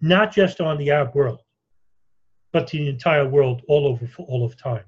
[0.02, 1.42] not just on the Arab world,
[2.52, 4.84] but the entire world all over for all of time.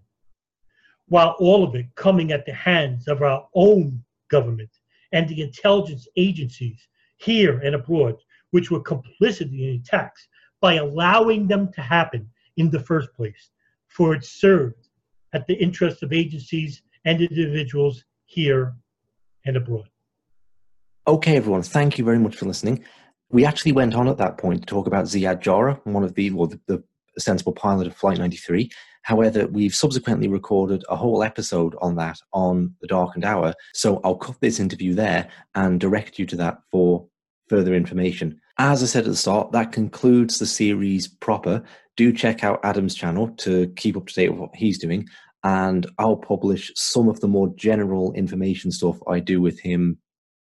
[1.10, 4.70] While all of it coming at the hands of our own government
[5.12, 6.80] and the intelligence agencies
[7.18, 8.16] here and abroad,
[8.52, 10.28] which were complicit in attacks
[10.62, 13.50] by allowing them to happen in the first place,
[13.88, 14.88] for it served
[15.34, 18.74] at the interest of agencies and individuals here
[19.46, 19.90] and abroad.
[21.08, 22.84] Okay, everyone, thank you very much for listening.
[23.32, 26.32] We actually went on at that point to talk about Ziad Jarrah, one of the,
[26.32, 26.84] well, the, the
[27.18, 28.70] sensible pilot of Flight 93.
[29.04, 33.54] However, we've subsequently recorded a whole episode on that on The Darkened Hour.
[33.74, 37.08] So I'll cut this interview there and direct you to that for
[37.48, 38.40] further information.
[38.58, 41.64] As I said at the start, that concludes the series proper.
[41.98, 45.08] Do check out Adam's channel to keep up to date with what he's doing.
[45.44, 49.98] And I'll publish some of the more general information stuff I do with him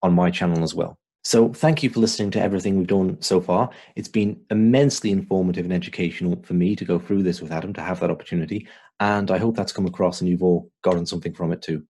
[0.02, 0.98] on my channel as well.
[1.30, 3.70] So, thank you for listening to everything we've done so far.
[3.94, 7.80] It's been immensely informative and educational for me to go through this with Adam, to
[7.80, 8.66] have that opportunity.
[8.98, 11.84] And I hope that's come across and you've all gotten something from it too.